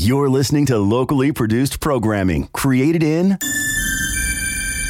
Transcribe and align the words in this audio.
You're 0.00 0.28
listening 0.28 0.64
to 0.66 0.78
locally 0.78 1.32
produced 1.32 1.80
programming 1.80 2.46
created 2.52 3.02
in 3.02 3.36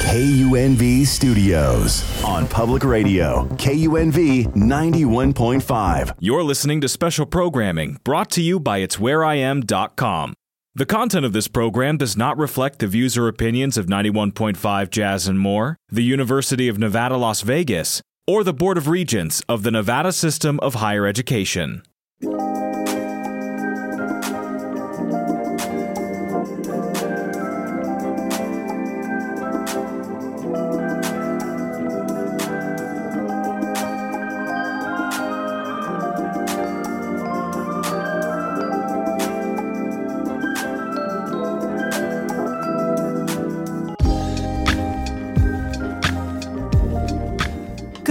KUNV 0.03 1.07
Studios 1.07 2.23
on 2.23 2.45
public 2.47 2.83
radio, 2.83 3.47
KUNV 3.55 4.53
91.5. 4.53 6.15
You're 6.19 6.43
listening 6.43 6.79
to 6.81 6.87
special 6.87 7.25
programming 7.25 7.97
brought 8.03 8.29
to 8.31 8.43
you 8.43 8.59
by 8.59 8.81
It'sWhereIam.com. 8.81 10.35
The 10.75 10.85
content 10.85 11.25
of 11.25 11.33
this 11.33 11.47
program 11.47 11.97
does 11.97 12.15
not 12.15 12.37
reflect 12.37 12.77
the 12.77 12.85
views 12.85 13.17
or 13.17 13.27
opinions 13.27 13.79
of 13.79 13.87
91.5 13.87 14.91
Jazz 14.91 15.27
and 15.27 15.39
More, 15.39 15.75
the 15.91 16.03
University 16.03 16.67
of 16.67 16.77
Nevada, 16.77 17.17
Las 17.17 17.41
Vegas, 17.41 18.03
or 18.27 18.43
the 18.43 18.53
Board 18.53 18.77
of 18.77 18.87
Regents 18.87 19.41
of 19.49 19.63
the 19.63 19.71
Nevada 19.71 20.11
System 20.11 20.59
of 20.59 20.75
Higher 20.75 21.07
Education. 21.07 21.81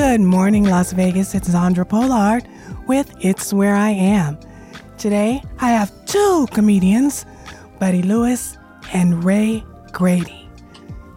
Good 0.09 0.23
morning, 0.23 0.65
Las 0.65 0.93
Vegas. 0.93 1.35
It's 1.35 1.51
Zandra 1.51 1.85
Polard 1.85 2.47
with 2.87 3.15
It's 3.21 3.53
Where 3.53 3.75
I 3.75 3.91
Am. 3.91 4.39
Today, 4.97 5.43
I 5.61 5.73
have 5.73 5.93
two 6.07 6.47
comedians, 6.51 7.27
Buddy 7.79 8.01
Lewis 8.01 8.57
and 8.95 9.23
Ray 9.23 9.62
Grady. 9.93 10.48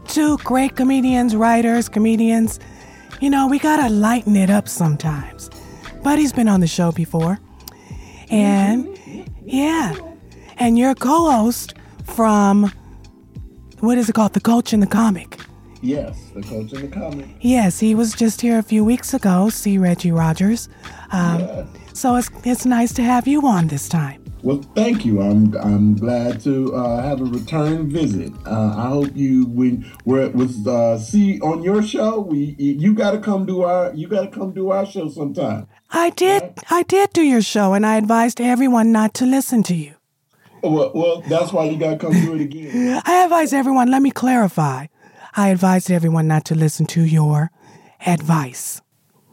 Two 0.09 0.37
great 0.39 0.75
comedians, 0.75 1.37
writers, 1.37 1.87
comedians. 1.87 2.59
You 3.21 3.29
know, 3.29 3.47
we 3.47 3.59
gotta 3.59 3.87
lighten 3.87 4.35
it 4.35 4.49
up 4.49 4.67
sometimes. 4.67 5.49
Buddy's 6.03 6.33
been 6.33 6.49
on 6.49 6.59
the 6.59 6.67
show 6.67 6.91
before. 6.91 7.39
And, 8.29 8.89
yeah, 9.41 9.95
and 10.57 10.77
your 10.77 10.95
co 10.95 11.31
host 11.31 11.75
from, 12.03 12.73
what 13.79 13.97
is 13.97 14.09
it 14.09 14.13
called? 14.15 14.33
The 14.33 14.41
Coach 14.41 14.73
and 14.73 14.83
the 14.83 14.87
Comic. 14.87 15.39
Yes, 15.81 16.29
the 16.35 16.41
coach 16.41 16.73
in 16.73 16.81
the 16.81 16.87
comic. 16.87 17.27
Yes, 17.41 17.79
he 17.79 17.95
was 17.95 18.13
just 18.13 18.41
here 18.41 18.59
a 18.59 18.63
few 18.63 18.85
weeks 18.85 19.13
ago. 19.13 19.49
C. 19.49 19.77
Reggie 19.77 20.11
Rogers. 20.11 20.69
Um, 21.11 21.39
Yeah. 21.39 21.65
So 21.93 22.15
it's 22.15 22.29
it's 22.45 22.65
nice 22.65 22.93
to 22.93 23.03
have 23.03 23.27
you 23.27 23.45
on 23.45 23.67
this 23.67 23.89
time. 23.89 24.23
Well, 24.43 24.61
thank 24.75 25.05
you. 25.05 25.21
I'm 25.21 25.53
I'm 25.57 25.95
glad 25.95 26.39
to 26.41 26.73
uh, 26.73 27.01
have 27.01 27.19
a 27.21 27.25
return 27.25 27.89
visit. 27.89 28.31
Uh, 28.45 28.73
I 28.77 28.87
hope 28.87 29.11
you 29.13 29.45
when 29.47 29.85
we're 30.05 30.29
with 30.29 30.65
uh, 30.65 30.97
see 30.97 31.39
on 31.41 31.63
your 31.63 31.83
show. 31.83 32.21
We 32.21 32.55
you 32.57 32.93
got 32.93 33.11
to 33.11 33.19
come 33.19 33.45
do 33.45 33.63
our 33.63 33.93
you 33.93 34.07
got 34.07 34.21
to 34.21 34.27
come 34.39 34.53
do 34.53 34.71
our 34.71 34.85
show 34.85 35.09
sometime. 35.09 35.67
I 35.91 36.11
did 36.11 36.53
I 36.69 36.83
did 36.83 37.11
do 37.13 37.21
your 37.21 37.41
show, 37.41 37.73
and 37.73 37.85
I 37.85 37.97
advised 37.97 38.39
everyone 38.39 38.91
not 38.91 39.13
to 39.15 39.25
listen 39.25 39.61
to 39.63 39.75
you. 39.75 39.95
Well, 40.63 40.91
well, 40.93 41.21
that's 41.21 41.51
why 41.51 41.65
you 41.65 41.77
got 41.77 41.91
to 41.91 41.97
come 41.97 42.13
do 42.13 42.35
it 42.35 42.41
again. 42.41 43.01
I 43.05 43.23
advise 43.23 43.51
everyone. 43.51 43.91
Let 43.91 44.01
me 44.01 44.11
clarify. 44.11 44.85
I 45.33 45.49
advise 45.49 45.89
everyone 45.89 46.27
not 46.27 46.45
to 46.45 46.55
listen 46.55 46.85
to 46.87 47.03
your 47.03 47.51
advice. 48.05 48.81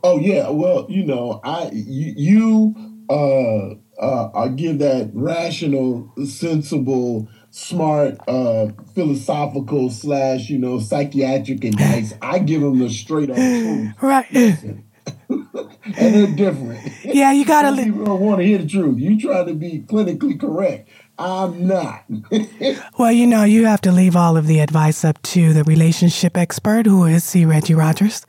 Oh 0.05 0.19
yeah, 0.19 0.49
well 0.51 0.87
you 0.89 1.05
know 1.05 1.41
I 1.43 1.71
you, 1.73 2.15
you 2.17 3.05
uh 3.11 3.75
uh 4.01 4.31
I 4.35 4.49
give 4.49 4.79
that 4.79 5.11
rational, 5.13 6.13
sensible, 6.25 7.29
smart, 7.51 8.17
uh 8.29 8.69
philosophical 8.95 9.91
slash 9.91 10.49
you 10.49 10.59
know 10.59 10.79
psychiatric 10.79 11.65
advice. 11.65 12.15
I 12.23 12.39
give 12.39 12.61
them 12.61 12.79
the 12.79 12.91
straight 12.91 13.31
up 13.31 13.37
truth. 13.37 13.95
Right? 14.01 14.31
and 15.29 16.15
they're 16.15 16.27
different. 16.37 16.81
Yeah, 17.05 17.33
you 17.33 17.45
gotta. 17.45 17.75
Some 17.75 17.85
people 17.85 18.05
don't 18.05 18.21
want 18.21 18.41
to 18.41 18.47
hear 18.47 18.59
the 18.59 18.69
truth. 18.69 18.99
You 18.99 19.19
try 19.19 19.45
to 19.45 19.55
be 19.55 19.81
clinically 19.81 20.39
correct. 20.39 20.89
I'm 21.19 21.67
not. 21.67 22.05
well, 22.99 23.11
you 23.11 23.27
know, 23.27 23.45
you 23.45 23.67
have 23.67 23.81
to 23.83 23.93
leave 23.93 24.15
all 24.15 24.37
of 24.37 24.47
the 24.47 24.61
advice 24.61 25.05
up 25.05 25.21
to 25.23 25.53
the 25.53 25.65
relationship 25.65 26.37
expert, 26.37 26.87
who 26.87 27.05
is 27.05 27.25
C. 27.25 27.45
Reggie 27.45 27.75
Rogers. 27.75 28.25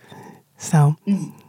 So 0.57 0.95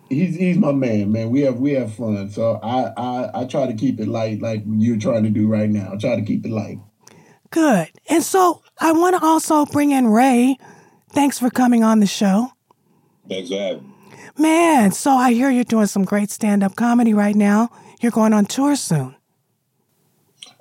he's 0.09 0.37
he's 0.37 0.59
my 0.59 0.73
man, 0.73 1.13
man. 1.13 1.31
We 1.31 1.41
have 1.43 1.57
we 1.57 1.73
have 1.73 1.95
fun. 1.95 2.31
So 2.31 2.61
I 2.63 2.93
I 2.97 3.43
I 3.43 3.45
try 3.47 3.67
to 3.67 3.75
keep 3.75 3.99
it 4.01 4.09
light, 4.09 4.43
like 4.43 4.63
you're 4.67 4.99
trying 4.99 5.25
to 5.25 5.31
do 5.31 5.49
right 5.49 5.71
now. 5.71 5.93
I 5.95 5.97
try 5.97 6.17
to 6.17 6.23
keep 6.23 6.45
it 6.45 6.51
light. 6.51 6.79
good. 7.51 7.89
And 8.09 8.23
so 8.23 8.63
I 8.79 8.93
want 8.93 9.17
to 9.17 9.25
also 9.25 9.65
bring 9.67 9.93
in 9.93 10.09
Ray. 10.09 10.59
Thanks 11.11 11.39
for 11.39 11.51
coming 11.51 11.83
on 11.83 12.01
the 12.01 12.07
show. 12.07 12.53
Thanks 13.29 13.49
for 13.49 13.57
having 13.57 13.89
me. 13.89 13.95
Man, 14.39 14.93
so 14.93 15.11
I 15.13 15.33
hear 15.33 15.51
you're 15.51 15.65
doing 15.65 15.87
some 15.87 16.05
great 16.05 16.31
stand 16.31 16.63
up 16.63 16.77
comedy 16.77 17.13
right 17.15 17.35
now. 17.35 17.71
You're 18.01 18.13
going 18.13 18.33
on 18.33 18.47
tour 18.47 18.77
soon. 18.77 19.17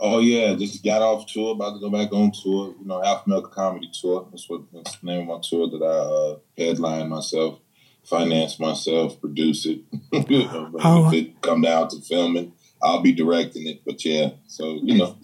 Oh 0.01 0.19
yeah, 0.19 0.55
just 0.55 0.83
got 0.83 1.01
off 1.01 1.25
tour, 1.25 1.51
about 1.51 1.73
to 1.73 1.79
go 1.79 1.89
back 1.89 2.13
on 2.13 2.31
tour. 2.31 2.73
You 2.79 2.85
know, 2.85 3.03
Alpha 3.03 3.29
Male 3.29 3.41
Comedy 3.41 3.91
Tour. 3.93 4.27
That's 4.31 4.49
what 4.49 4.61
that's 4.71 4.97
the 4.97 5.05
name 5.05 5.21
of 5.21 5.27
my 5.27 5.39
tour 5.43 5.69
that 5.69 5.83
I 5.83 5.87
uh, 5.87 6.37
headline 6.57 7.09
myself, 7.09 7.59
finance 8.03 8.59
myself, 8.59 9.19
produce 9.19 9.65
it. 9.65 9.81
Oh. 10.81 11.07
If 11.07 11.13
it 11.13 11.41
come 11.41 11.61
down 11.61 11.89
to 11.89 12.01
filming, 12.01 12.53
I'll 12.81 13.01
be 13.01 13.11
directing 13.11 13.67
it. 13.67 13.81
But 13.85 14.03
yeah, 14.05 14.29
so 14.47 14.79
you 14.81 14.97
know, 14.97 15.17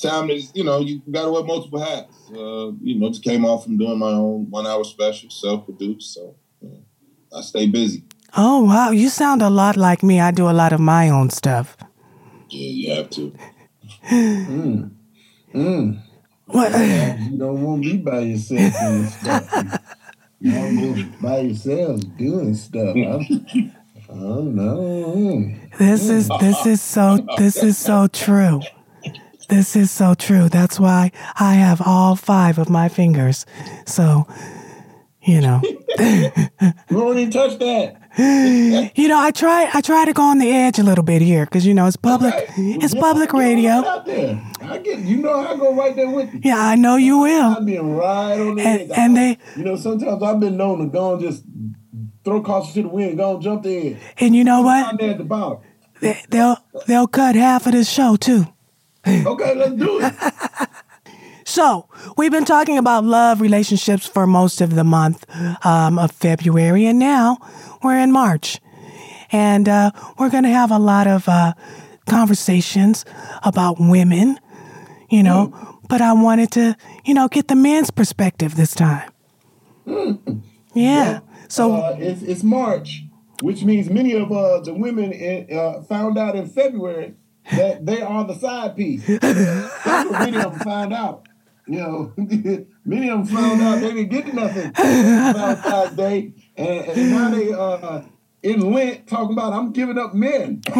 time 0.00 0.30
is 0.30 0.50
you 0.54 0.64
know 0.64 0.80
you 0.80 1.02
got 1.10 1.26
to 1.26 1.32
wear 1.32 1.44
multiple 1.44 1.80
hats. 1.80 2.16
Uh, 2.30 2.72
you 2.80 2.98
know, 2.98 3.08
just 3.10 3.22
came 3.22 3.44
off 3.44 3.64
from 3.64 3.76
doing 3.76 3.98
my 3.98 4.12
own 4.12 4.48
one 4.50 4.66
hour 4.66 4.84
special, 4.84 5.28
self 5.28 5.66
produced. 5.66 6.14
So 6.14 6.36
you 6.62 6.68
know, 6.70 6.82
I 7.36 7.42
stay 7.42 7.66
busy. 7.66 8.04
Oh, 8.36 8.64
wow. 8.64 8.90
You 8.90 9.08
sound 9.08 9.40
a 9.40 9.48
lot 9.48 9.76
like 9.76 10.02
me. 10.02 10.20
I 10.20 10.30
do 10.30 10.48
a 10.48 10.52
lot 10.52 10.72
of 10.72 10.80
my 10.80 11.08
own 11.08 11.30
stuff. 11.30 11.76
Yeah, 12.50 12.70
you 12.70 12.94
have 12.94 13.10
to. 13.10 13.34
Mm. 14.08 14.90
Mm. 15.54 15.98
What? 16.46 16.72
You 16.72 17.38
don't 17.38 17.62
want 17.62 17.82
to 17.82 17.90
be 17.90 17.96
by 17.98 18.20
yourself 18.20 18.72
doing 18.80 19.06
stuff. 19.06 19.80
You 20.40 20.56
almost 20.56 21.22
by 21.22 21.38
yourself 21.40 22.00
doing 22.16 22.54
stuff. 22.54 22.96
I, 22.96 23.72
I 24.08 24.14
don't 24.14 24.54
know. 24.54 25.54
This 25.78 26.08
is 26.08 26.28
this 26.40 26.66
is 26.66 26.80
so 26.82 27.26
this 27.36 27.62
is 27.62 27.76
so 27.78 28.06
true. 28.06 28.60
This 29.48 29.76
is 29.76 29.90
so 29.90 30.14
true. 30.14 30.48
That's 30.48 30.78
why 30.78 31.12
I 31.38 31.54
have 31.54 31.80
all 31.84 32.16
five 32.16 32.58
of 32.58 32.68
my 32.68 32.88
fingers. 32.88 33.46
So, 33.86 34.26
you 35.22 35.40
know, 35.40 35.60
You 35.98 36.50
don't 36.90 37.18
even 37.18 37.30
touch 37.30 37.58
that. 37.58 37.96
you 38.96 39.08
know, 39.08 39.18
I 39.18 39.30
try 39.30 39.68
I 39.74 39.80
try 39.80 40.04
to 40.06 40.12
go 40.12 40.22
on 40.22 40.38
the 40.38 40.50
edge 40.50 40.78
a 40.78 40.82
little 40.82 41.04
bit 41.04 41.20
here 41.22 41.44
because 41.44 41.66
you 41.66 41.74
know 41.74 41.86
it's 41.86 41.96
public 41.96 42.32
Right. 42.32 42.48
it's 42.56 42.94
Yeah, 42.94 43.00
public 43.00 43.34
I 43.34 43.38
radio. 43.38 43.80
right 43.82 44.04
there. 44.06 44.42
I 44.62 44.78
get 44.78 45.00
you 45.00 45.18
know 45.18 45.34
I 45.34 45.54
go 45.56 45.74
right 45.74 45.94
there 45.94 46.08
with 46.10 46.32
you. 46.32 46.40
Yeah, 46.44 46.58
I 46.58 46.76
know 46.76 46.96
you 46.96 47.18
will. 47.18 47.42
I've 47.58 47.66
been 47.66 47.94
right 47.94 48.40
on 48.40 48.54
the 48.56 48.62
And- 48.62 48.80
edge. 48.82 48.90
and 48.96 49.16
they- 49.16 49.38
you 49.56 49.64
know, 49.64 49.76
sometimes 49.76 50.22
I've 50.22 50.40
been 50.40 50.56
known 50.56 50.78
to 50.78 50.86
go 50.86 51.12
and 51.14 51.22
just 51.22 51.44
throw 52.24 52.40
caution 52.42 52.72
to 52.74 52.82
the 52.88 52.94
wind, 52.94 53.18
go 53.18 53.34
and 53.34 53.42
jump 53.42 53.62
the 53.64 53.76
edge. 53.90 53.96
And 54.18 54.34
you 54.34 54.44
know 54.44 54.62
what? 54.62 55.00
at 55.00 55.18
the 55.18 55.24
bottom. 55.24 55.58
They, 56.00 56.18
they'll 56.30 56.56
they'll 56.86 57.06
cut 57.06 57.34
half 57.36 57.66
of 57.66 57.72
this 57.72 57.88
show 57.90 58.16
too. 58.16 58.46
Okay, 59.06 59.54
let's 59.54 59.72
do 59.74 60.00
it. 60.00 60.14
So, 61.48 61.88
we've 62.16 62.32
been 62.32 62.44
talking 62.44 62.76
about 62.76 63.04
love 63.04 63.40
relationships 63.40 64.04
for 64.04 64.26
most 64.26 64.60
of 64.60 64.74
the 64.74 64.82
month 64.82 65.24
um, 65.64 65.96
of 65.96 66.10
February, 66.10 66.86
and 66.86 66.98
now 66.98 67.38
we're 67.86 67.98
in 67.98 68.12
March. 68.12 68.60
And 69.32 69.68
uh, 69.68 69.92
we're 70.18 70.30
going 70.30 70.44
to 70.44 70.50
have 70.50 70.70
a 70.70 70.78
lot 70.78 71.06
of 71.06 71.28
uh, 71.28 71.54
conversations 72.06 73.04
about 73.42 73.76
women, 73.78 74.38
you 75.08 75.22
know, 75.22 75.78
but 75.88 76.00
I 76.00 76.12
wanted 76.12 76.50
to, 76.52 76.76
you 77.04 77.14
know, 77.14 77.28
get 77.28 77.48
the 77.48 77.56
men's 77.56 77.90
perspective 77.90 78.56
this 78.56 78.74
time. 78.74 79.10
Yeah. 80.74 81.20
So, 81.48 81.74
uh, 81.74 81.96
it's, 81.98 82.22
it's 82.22 82.42
March, 82.42 83.04
which 83.40 83.64
means 83.64 83.88
many 83.88 84.12
of 84.14 84.30
uh, 84.30 84.60
the 84.60 84.74
women 84.74 85.12
in, 85.12 85.56
uh, 85.56 85.82
found 85.82 86.18
out 86.18 86.36
in 86.36 86.46
February 86.48 87.14
that 87.52 87.86
they 87.86 88.02
are 88.02 88.24
the 88.24 88.34
side 88.34 88.76
piece. 88.76 89.06
That's 89.06 89.84
what 89.84 90.12
many 90.12 90.36
of 90.36 90.52
them 90.52 90.60
found 90.60 90.92
out. 90.92 91.26
You 91.68 91.78
know, 91.80 92.12
many 92.84 93.10
of 93.10 93.26
them 93.26 93.36
found 93.36 93.60
out 93.60 93.80
they 93.80 93.92
didn't 93.92 94.10
get 94.10 94.34
nothing 94.34 94.72
Valentine's 94.72 95.96
Day, 95.96 96.32
and, 96.56 96.68
and 96.68 97.10
now 97.10 97.30
they 97.30 97.52
uh, 97.52 98.02
in 98.42 98.72
Lent 98.72 99.06
talking 99.06 99.32
about 99.32 99.52
I'm 99.52 99.72
giving 99.72 99.98
up 99.98 100.14
men. 100.14 100.62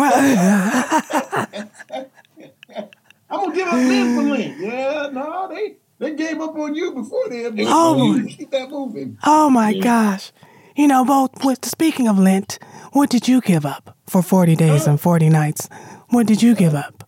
I'm 3.28 3.40
gonna 3.40 3.54
give 3.54 3.66
up 3.68 3.74
men 3.74 4.16
for 4.16 4.22
Lent. 4.22 4.58
Yeah, 4.60 5.08
no, 5.12 5.48
they 5.52 5.76
they 5.98 6.14
gave 6.14 6.40
up 6.40 6.54
on 6.56 6.74
you 6.74 6.92
before 6.92 7.28
then. 7.28 7.56
but 7.56 7.64
Oh. 7.68 8.14
you 8.16 8.26
keep 8.26 8.50
that 8.50 8.70
moving. 8.70 9.18
oh 9.24 9.50
my 9.50 9.76
gosh. 9.78 10.32
You 10.76 10.86
know, 10.86 11.04
well, 11.04 11.30
with, 11.42 11.64
speaking 11.64 12.06
of 12.06 12.18
Lent, 12.18 12.58
what 12.92 13.08
did 13.08 13.26
you 13.26 13.40
give 13.40 13.64
up 13.64 13.96
for 14.06 14.20
40 14.22 14.56
days 14.56 14.86
and 14.86 15.00
40 15.00 15.30
nights? 15.30 15.70
What 16.10 16.26
did 16.26 16.42
you 16.42 16.54
give 16.54 16.74
up? 16.74 17.02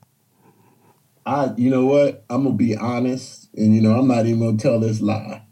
I, 1.26 1.52
you 1.58 1.68
know 1.68 1.84
what? 1.84 2.24
I'm 2.30 2.44
gonna 2.44 2.54
be 2.56 2.74
honest, 2.76 3.50
and 3.54 3.74
you 3.74 3.82
know, 3.82 3.92
I'm 3.98 4.08
not 4.08 4.24
even 4.24 4.40
gonna 4.40 4.56
tell 4.56 4.80
this 4.80 5.02
lie. 5.02 5.42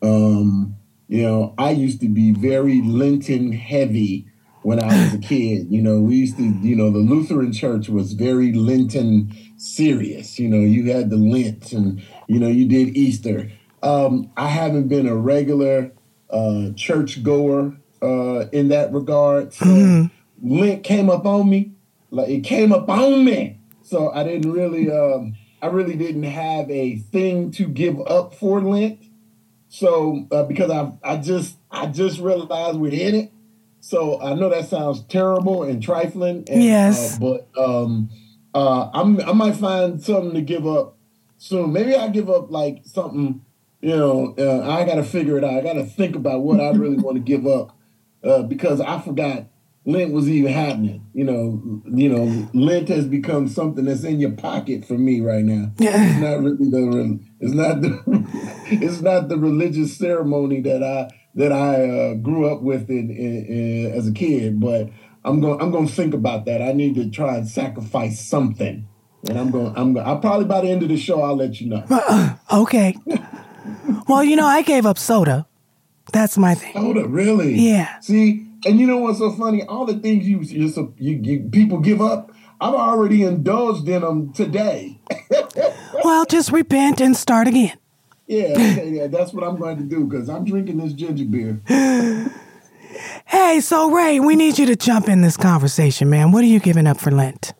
Um, 0.00 0.76
you 1.08 1.22
know, 1.22 1.54
I 1.58 1.70
used 1.70 2.00
to 2.00 2.08
be 2.08 2.32
very 2.32 2.82
Lenten 2.82 3.52
heavy 3.52 4.26
when 4.62 4.82
I 4.82 4.86
was 4.86 5.14
a 5.14 5.18
kid. 5.18 5.68
You 5.70 5.80
know, 5.80 6.00
we 6.00 6.16
used 6.16 6.36
to, 6.38 6.42
you 6.42 6.74
know, 6.74 6.90
the 6.90 6.98
Lutheran 6.98 7.52
church 7.52 7.88
was 7.88 8.14
very 8.14 8.52
Lenten 8.52 9.32
serious. 9.56 10.38
You 10.38 10.48
know, 10.48 10.58
you 10.58 10.90
had 10.90 11.10
the 11.10 11.16
Lent 11.16 11.72
and, 11.72 12.02
you 12.26 12.40
know, 12.40 12.48
you 12.48 12.66
did 12.66 12.96
Easter. 12.96 13.50
Um, 13.82 14.30
I 14.36 14.48
haven't 14.48 14.88
been 14.88 15.06
a 15.06 15.14
regular 15.14 15.92
uh, 16.30 16.70
church 16.74 17.22
goer 17.22 17.76
uh, 18.02 18.48
in 18.52 18.68
that 18.68 18.92
regard. 18.92 19.52
So 19.52 19.66
mm. 19.66 20.10
Lent 20.42 20.82
came 20.82 21.08
up 21.08 21.26
on 21.26 21.48
me. 21.48 21.72
Like 22.10 22.28
it 22.28 22.40
came 22.40 22.72
up 22.72 22.88
on 22.88 23.24
me. 23.24 23.60
So 23.82 24.10
I 24.10 24.24
didn't 24.24 24.50
really, 24.50 24.90
um, 24.90 25.36
I 25.62 25.68
really 25.68 25.94
didn't 25.94 26.24
have 26.24 26.68
a 26.70 26.96
thing 26.96 27.52
to 27.52 27.68
give 27.68 28.00
up 28.00 28.34
for 28.34 28.60
Lent. 28.60 28.98
So 29.68 30.26
uh, 30.30 30.44
because 30.44 30.70
I, 30.70 30.92
I 31.02 31.16
just, 31.16 31.56
I 31.70 31.86
just 31.86 32.18
realized 32.20 32.78
we're 32.78 32.92
in 32.92 33.14
it. 33.14 33.32
So 33.80 34.20
I 34.20 34.34
know 34.34 34.48
that 34.48 34.68
sounds 34.68 35.02
terrible 35.04 35.62
and 35.62 35.82
trifling. 35.82 36.44
And, 36.48 36.62
yes. 36.62 37.16
Uh, 37.16 37.18
but 37.20 37.60
um, 37.60 38.10
uh, 38.54 38.90
I'm, 38.92 39.20
I 39.20 39.32
might 39.32 39.56
find 39.56 40.02
something 40.02 40.34
to 40.34 40.40
give 40.40 40.66
up 40.66 40.96
soon. 41.36 41.72
Maybe 41.72 41.94
I 41.94 42.08
give 42.08 42.28
up 42.30 42.50
like 42.50 42.82
something. 42.84 43.44
You 43.80 43.96
know, 43.96 44.34
uh, 44.38 44.68
I 44.68 44.84
got 44.84 44.96
to 44.96 45.04
figure 45.04 45.38
it 45.38 45.44
out. 45.44 45.54
I 45.54 45.60
got 45.60 45.74
to 45.74 45.84
think 45.84 46.16
about 46.16 46.40
what 46.40 46.60
I 46.60 46.70
really 46.70 46.96
want 46.96 47.16
to 47.16 47.20
give 47.20 47.46
up 47.46 47.76
uh, 48.24 48.42
because 48.42 48.80
I 48.80 49.00
forgot 49.00 49.44
Lent 49.86 50.12
was 50.12 50.28
even 50.28 50.52
happening. 50.52 51.06
You 51.14 51.24
know, 51.24 51.82
you 51.86 52.08
know, 52.08 52.48
Lent 52.52 52.88
has 52.88 53.06
become 53.06 53.48
something 53.48 53.84
that's 53.84 54.02
in 54.02 54.18
your 54.18 54.32
pocket 54.32 54.84
for 54.84 54.98
me 54.98 55.20
right 55.20 55.44
now. 55.44 55.70
Yeah. 55.78 56.10
It's 56.10 56.20
not 56.20 56.42
really 56.42 56.70
the 56.70 57.20
it's 57.38 57.54
not 57.54 57.80
the 57.80 58.02
it's 58.66 59.00
not 59.00 59.28
the 59.28 59.38
religious 59.38 59.96
ceremony 59.96 60.60
that 60.62 60.82
I 60.82 61.08
that 61.36 61.52
I 61.52 61.88
uh, 61.88 62.14
grew 62.14 62.52
up 62.52 62.62
with 62.62 62.90
in, 62.90 63.10
in, 63.10 63.46
in, 63.46 63.92
as 63.92 64.08
a 64.08 64.12
kid, 64.12 64.58
but 64.58 64.90
I'm 65.24 65.40
going 65.40 65.60
I'm 65.60 65.70
going 65.70 65.86
to 65.86 65.92
think 65.92 66.14
about 66.14 66.46
that. 66.46 66.60
I 66.60 66.72
need 66.72 66.96
to 66.96 67.08
try 67.08 67.36
and 67.36 67.46
sacrifice 67.46 68.20
something. 68.20 68.88
And 69.28 69.38
I'm 69.38 69.52
going 69.52 69.72
I'm 69.76 69.92
going 69.92 70.04
I'll 70.04 70.18
probably 70.18 70.46
by 70.46 70.62
the 70.62 70.68
end 70.68 70.82
of 70.82 70.88
the 70.88 70.96
show 70.96 71.22
I'll 71.22 71.36
let 71.36 71.60
you 71.60 71.68
know. 71.68 71.84
Uh, 71.88 72.34
okay. 72.52 72.96
well, 74.08 74.24
you 74.24 74.34
know, 74.34 74.46
I 74.46 74.62
gave 74.62 74.84
up 74.84 74.98
soda. 74.98 75.46
That's 76.12 76.36
my 76.36 76.56
thing. 76.56 76.72
Soda, 76.72 77.06
really? 77.06 77.54
Yeah. 77.54 78.00
See, 78.00 78.45
and 78.64 78.80
you 78.80 78.86
know 78.86 78.98
what's 78.98 79.18
so 79.18 79.32
funny? 79.32 79.62
All 79.64 79.84
the 79.84 79.98
things 79.98 80.26
you 80.26 80.40
you, 80.40 80.94
you, 80.98 81.20
you 81.22 81.48
people 81.50 81.80
give 81.80 82.00
up, 82.00 82.32
I've 82.60 82.74
already 82.74 83.22
indulged 83.22 83.88
in 83.88 84.02
them 84.02 84.32
today. 84.32 84.98
well, 86.04 86.24
just 86.24 86.52
repent 86.52 87.00
and 87.00 87.16
start 87.16 87.48
again. 87.48 87.78
Yeah, 88.26 88.54
okay, 88.54 88.90
yeah, 88.90 89.06
that's 89.06 89.32
what 89.32 89.44
I'm 89.44 89.56
going 89.56 89.76
to 89.76 89.84
do 89.84 90.04
because 90.04 90.28
I'm 90.28 90.44
drinking 90.44 90.78
this 90.78 90.92
ginger 90.92 91.24
beer. 91.26 91.60
hey, 93.26 93.60
so 93.60 93.90
Ray, 93.90 94.18
we 94.18 94.34
need 94.34 94.58
you 94.58 94.66
to 94.66 94.74
jump 94.74 95.08
in 95.08 95.20
this 95.20 95.36
conversation, 95.36 96.10
man. 96.10 96.32
What 96.32 96.42
are 96.42 96.48
you 96.48 96.58
giving 96.58 96.88
up 96.88 96.98
for 96.98 97.12
Lent? 97.12 97.52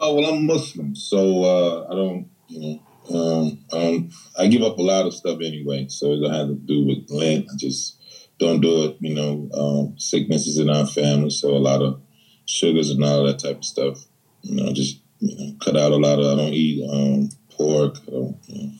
Oh 0.00 0.14
well, 0.14 0.32
I'm 0.32 0.46
Muslim, 0.46 0.94
so 0.94 1.42
uh, 1.42 1.86
I 1.90 1.94
don't, 1.96 2.28
you 2.46 2.60
know, 2.60 2.80
um, 3.10 3.58
um, 3.72 4.10
I 4.38 4.46
give 4.46 4.62
up 4.62 4.78
a 4.78 4.82
lot 4.82 5.06
of 5.06 5.14
stuff 5.14 5.38
anyway. 5.42 5.86
So 5.88 6.12
it 6.12 6.20
don't 6.20 6.32
have 6.32 6.48
to 6.48 6.54
do 6.54 6.86
with 6.86 7.10
Lent. 7.10 7.46
I 7.52 7.56
just 7.56 7.97
don't 8.38 8.60
do 8.60 8.84
it. 8.84 8.96
You 9.00 9.14
know, 9.14 9.48
um, 9.54 9.98
sicknesses 9.98 10.58
in 10.58 10.70
our 10.70 10.86
family, 10.86 11.30
so 11.30 11.50
a 11.50 11.58
lot 11.58 11.82
of 11.82 12.00
sugars 12.46 12.90
and 12.90 13.04
all 13.04 13.24
that 13.24 13.38
type 13.38 13.58
of 13.58 13.64
stuff. 13.64 14.04
You 14.42 14.62
know, 14.62 14.72
just 14.72 15.00
you 15.20 15.36
know, 15.36 15.56
cut 15.62 15.76
out 15.76 15.92
a 15.92 15.96
lot 15.96 16.18
of. 16.18 16.26
I 16.26 16.42
don't 16.42 16.54
eat 16.54 16.88
um, 16.90 17.30
pork. 17.50 17.96
I 18.06 18.10
don't, 18.10 18.36
you 18.46 18.66
know, 18.66 18.72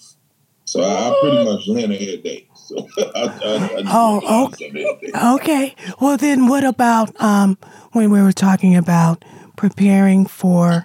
so 0.68 0.82
I, 0.82 1.08
I 1.08 1.18
pretty 1.22 1.44
much 1.44 1.66
land 1.66 1.92
every 1.94 2.18
day. 2.18 2.46
So 2.54 2.76
I, 2.98 3.22
I, 3.22 3.82
oh, 3.86 4.48
okay. 4.48 4.86
okay. 5.14 5.74
Well, 5.98 6.18
then 6.18 6.46
what 6.46 6.62
about 6.62 7.18
um, 7.22 7.56
when 7.92 8.10
we 8.10 8.20
were 8.20 8.32
talking 8.32 8.76
about 8.76 9.24
preparing 9.56 10.26
for 10.26 10.84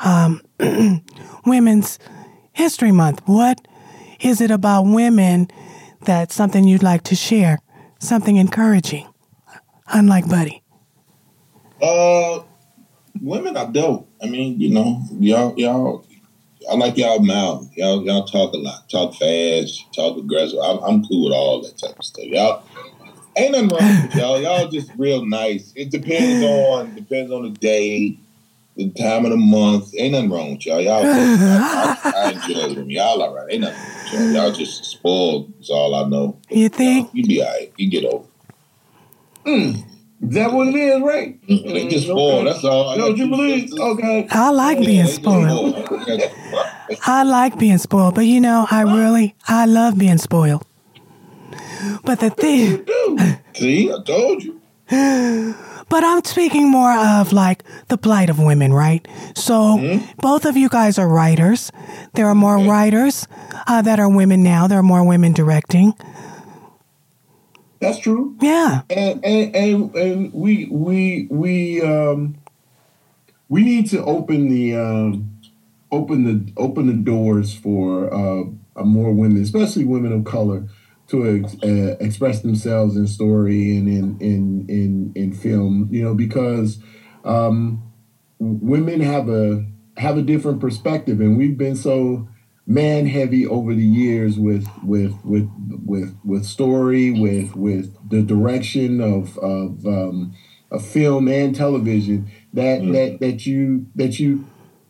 um, 0.00 0.42
Women's 1.46 2.00
History 2.52 2.90
Month? 2.90 3.22
What 3.26 3.64
is 4.18 4.40
it 4.40 4.50
about 4.50 4.82
women 4.82 5.48
that's 6.00 6.34
something 6.34 6.66
you'd 6.66 6.82
like 6.82 7.04
to 7.04 7.14
share? 7.14 7.60
Something 8.04 8.36
encouraging, 8.36 9.08
unlike 9.86 10.28
Buddy. 10.28 10.62
Uh, 11.80 12.40
women 13.22 13.56
are 13.56 13.72
dope. 13.72 14.06
I 14.22 14.26
mean, 14.26 14.60
you 14.60 14.68
know, 14.74 15.00
y'all, 15.18 15.58
y'all, 15.58 16.04
I 16.70 16.74
like 16.74 16.98
y'all 16.98 17.20
mouth. 17.20 17.66
Y'all 17.74 18.04
y'all 18.04 18.26
talk 18.26 18.52
a 18.52 18.58
lot, 18.58 18.90
talk 18.90 19.14
fast, 19.14 19.90
talk 19.94 20.18
aggressive. 20.18 20.58
I'm, 20.62 20.80
I'm 20.80 21.04
cool 21.06 21.24
with 21.24 21.32
all 21.32 21.62
that 21.62 21.78
type 21.78 21.98
of 21.98 22.04
stuff. 22.04 22.26
Y'all 22.26 22.62
ain't 23.38 23.52
nothing 23.52 23.68
wrong 23.68 24.02
with 24.02 24.14
y'all. 24.16 24.38
Y'all 24.38 24.68
just 24.68 24.90
real 24.98 25.24
nice. 25.24 25.72
It 25.74 25.90
depends 25.90 26.44
on 26.44 26.94
depends 26.94 27.32
on 27.32 27.44
the 27.44 27.58
day, 27.58 28.18
the 28.76 28.90
time 28.90 29.24
of 29.24 29.30
the 29.30 29.38
month. 29.38 29.94
Ain't 29.96 30.12
nothing 30.12 30.30
wrong 30.30 30.50
with 30.52 30.66
y'all. 30.66 30.82
Y'all, 30.82 31.06
I, 31.06 31.98
I, 32.04 32.12
I 32.14 32.32
enjoy 32.32 32.74
them. 32.74 32.90
Y'all 32.90 33.22
all 33.22 33.34
right. 33.34 33.50
Ain't 33.50 33.62
nothing. 33.62 34.12
Y'all. 34.12 34.32
y'all 34.32 34.52
just 34.52 34.93
spoiled. 35.04 35.52
Is 35.60 35.68
all 35.70 35.94
I 35.94 36.08
know. 36.08 36.40
You 36.50 36.68
think? 36.70 37.10
You 37.12 37.24
be 37.26 37.42
all 37.42 37.48
right. 37.52 37.72
You 37.76 37.90
get 37.90 38.04
over. 38.06 38.24
Mm. 39.44 39.84
Is 40.22 40.34
that 40.34 40.52
what 40.52 40.68
it 40.68 40.74
is, 40.74 41.02
right? 41.02 41.46
Mm-hmm. 41.46 41.68
They 41.74 41.88
just 41.88 42.06
spoiled. 42.06 42.46
That's 42.46 42.64
all. 42.64 42.96
Don't 42.96 43.16
you 43.18 43.28
believe? 43.28 43.70
Okay. 43.78 44.26
I 44.30 44.50
like 44.50 44.78
Yeah, 44.78 44.86
being 44.86 44.98
they 45.00 45.04
just 45.04 45.16
spoiled. 45.16 45.84
spoiled. 45.86 46.22
I 47.06 47.22
like 47.24 47.58
being 47.58 47.76
spoiled, 47.76 48.14
but 48.14 48.22
you 48.22 48.40
know, 48.40 48.66
I 48.70 48.82
really, 48.82 49.34
I 49.46 49.66
love 49.66 49.98
being 49.98 50.16
spoiled. 50.16 50.64
But 52.04 52.20
the 52.20 52.30
thing, 52.30 52.86
See, 53.54 53.92
I 53.92 54.02
told 54.04 54.42
you. 54.42 54.60
but 55.88 56.04
I'm 56.04 56.24
speaking 56.24 56.70
more 56.70 56.92
of 56.92 57.32
like 57.32 57.64
the 57.88 57.96
plight 57.96 58.30
of 58.30 58.38
women, 58.38 58.72
right? 58.72 59.06
So 59.34 60.00
both 60.18 60.44
of 60.44 60.56
you 60.56 60.68
guys 60.68 60.98
are 60.98 61.08
writers. 61.08 61.70
There 62.14 62.26
are 62.26 62.34
more 62.34 62.58
writers 62.58 63.26
uh, 63.66 63.82
that 63.82 63.98
are 63.98 64.08
women 64.08 64.42
now. 64.42 64.66
There 64.66 64.78
are 64.78 64.82
more 64.82 65.04
women 65.06 65.32
directing. 65.32 65.94
That's 67.80 67.98
true. 67.98 68.36
Yeah. 68.40 68.82
And 68.88 69.24
and 69.24 69.54
and, 69.54 69.94
and 69.94 70.32
we 70.32 70.66
we 70.70 71.28
we 71.30 71.82
um 71.82 72.36
we 73.48 73.62
need 73.62 73.90
to 73.90 74.02
open 74.04 74.48
the 74.48 74.74
um 74.74 75.34
open 75.92 76.24
the 76.24 76.52
open 76.56 76.86
the 76.86 76.94
doors 76.94 77.54
for 77.54 78.12
uh, 78.12 78.44
more 78.84 79.12
women, 79.12 79.42
especially 79.42 79.84
women 79.84 80.12
of 80.12 80.24
color, 80.24 80.66
to 81.08 81.40
ex- 81.44 81.62
uh, 81.62 81.96
express 82.00 82.40
themselves 82.40 82.96
in 82.96 83.06
story 83.06 83.76
and 83.76 83.88
in 83.88 84.18
in 84.20 84.66
in 84.68 84.93
film. 85.44 85.88
You 85.90 86.02
know, 86.02 86.14
because 86.14 86.78
um, 87.24 87.92
women 88.38 89.00
have 89.00 89.28
a 89.28 89.66
have 89.96 90.18
a 90.18 90.22
different 90.22 90.60
perspective, 90.60 91.20
and 91.20 91.36
we've 91.36 91.58
been 91.58 91.76
so 91.76 92.28
man 92.66 93.06
heavy 93.06 93.46
over 93.46 93.74
the 93.74 93.84
years 93.84 94.38
with 94.38 94.66
with 94.82 95.14
with 95.24 95.48
with 95.84 96.16
with 96.24 96.44
story, 96.44 97.10
with 97.10 97.54
with 97.54 97.96
the 98.08 98.22
direction 98.22 99.00
of 99.00 99.38
of 99.38 99.86
um, 99.86 100.34
of 100.70 100.84
film 100.84 101.28
and 101.28 101.54
television 101.54 102.30
that 102.52 102.80
that 102.92 103.20
that 103.20 103.46
you 103.46 103.86
that 103.94 104.18
you 104.18 104.46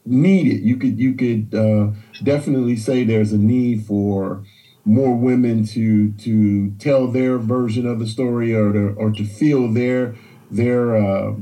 need 0.06 0.46
it. 0.52 0.62
You 0.62 0.76
could 0.76 0.98
you 0.98 1.14
could 1.14 1.54
uh, 1.54 1.90
definitely 2.22 2.76
say 2.76 3.04
there's 3.04 3.32
a 3.32 3.38
need 3.38 3.84
for 3.84 4.44
more 4.84 5.16
women 5.16 5.64
to 5.64 6.12
to 6.12 6.70
tell 6.78 7.08
their 7.08 7.38
version 7.38 7.86
of 7.86 7.98
the 7.98 8.06
story 8.06 8.54
or 8.54 8.72
to 8.72 8.88
or 8.96 9.10
to 9.10 9.24
feel 9.24 9.72
their 9.72 10.14
their 10.54 10.96
uh, 10.96 11.34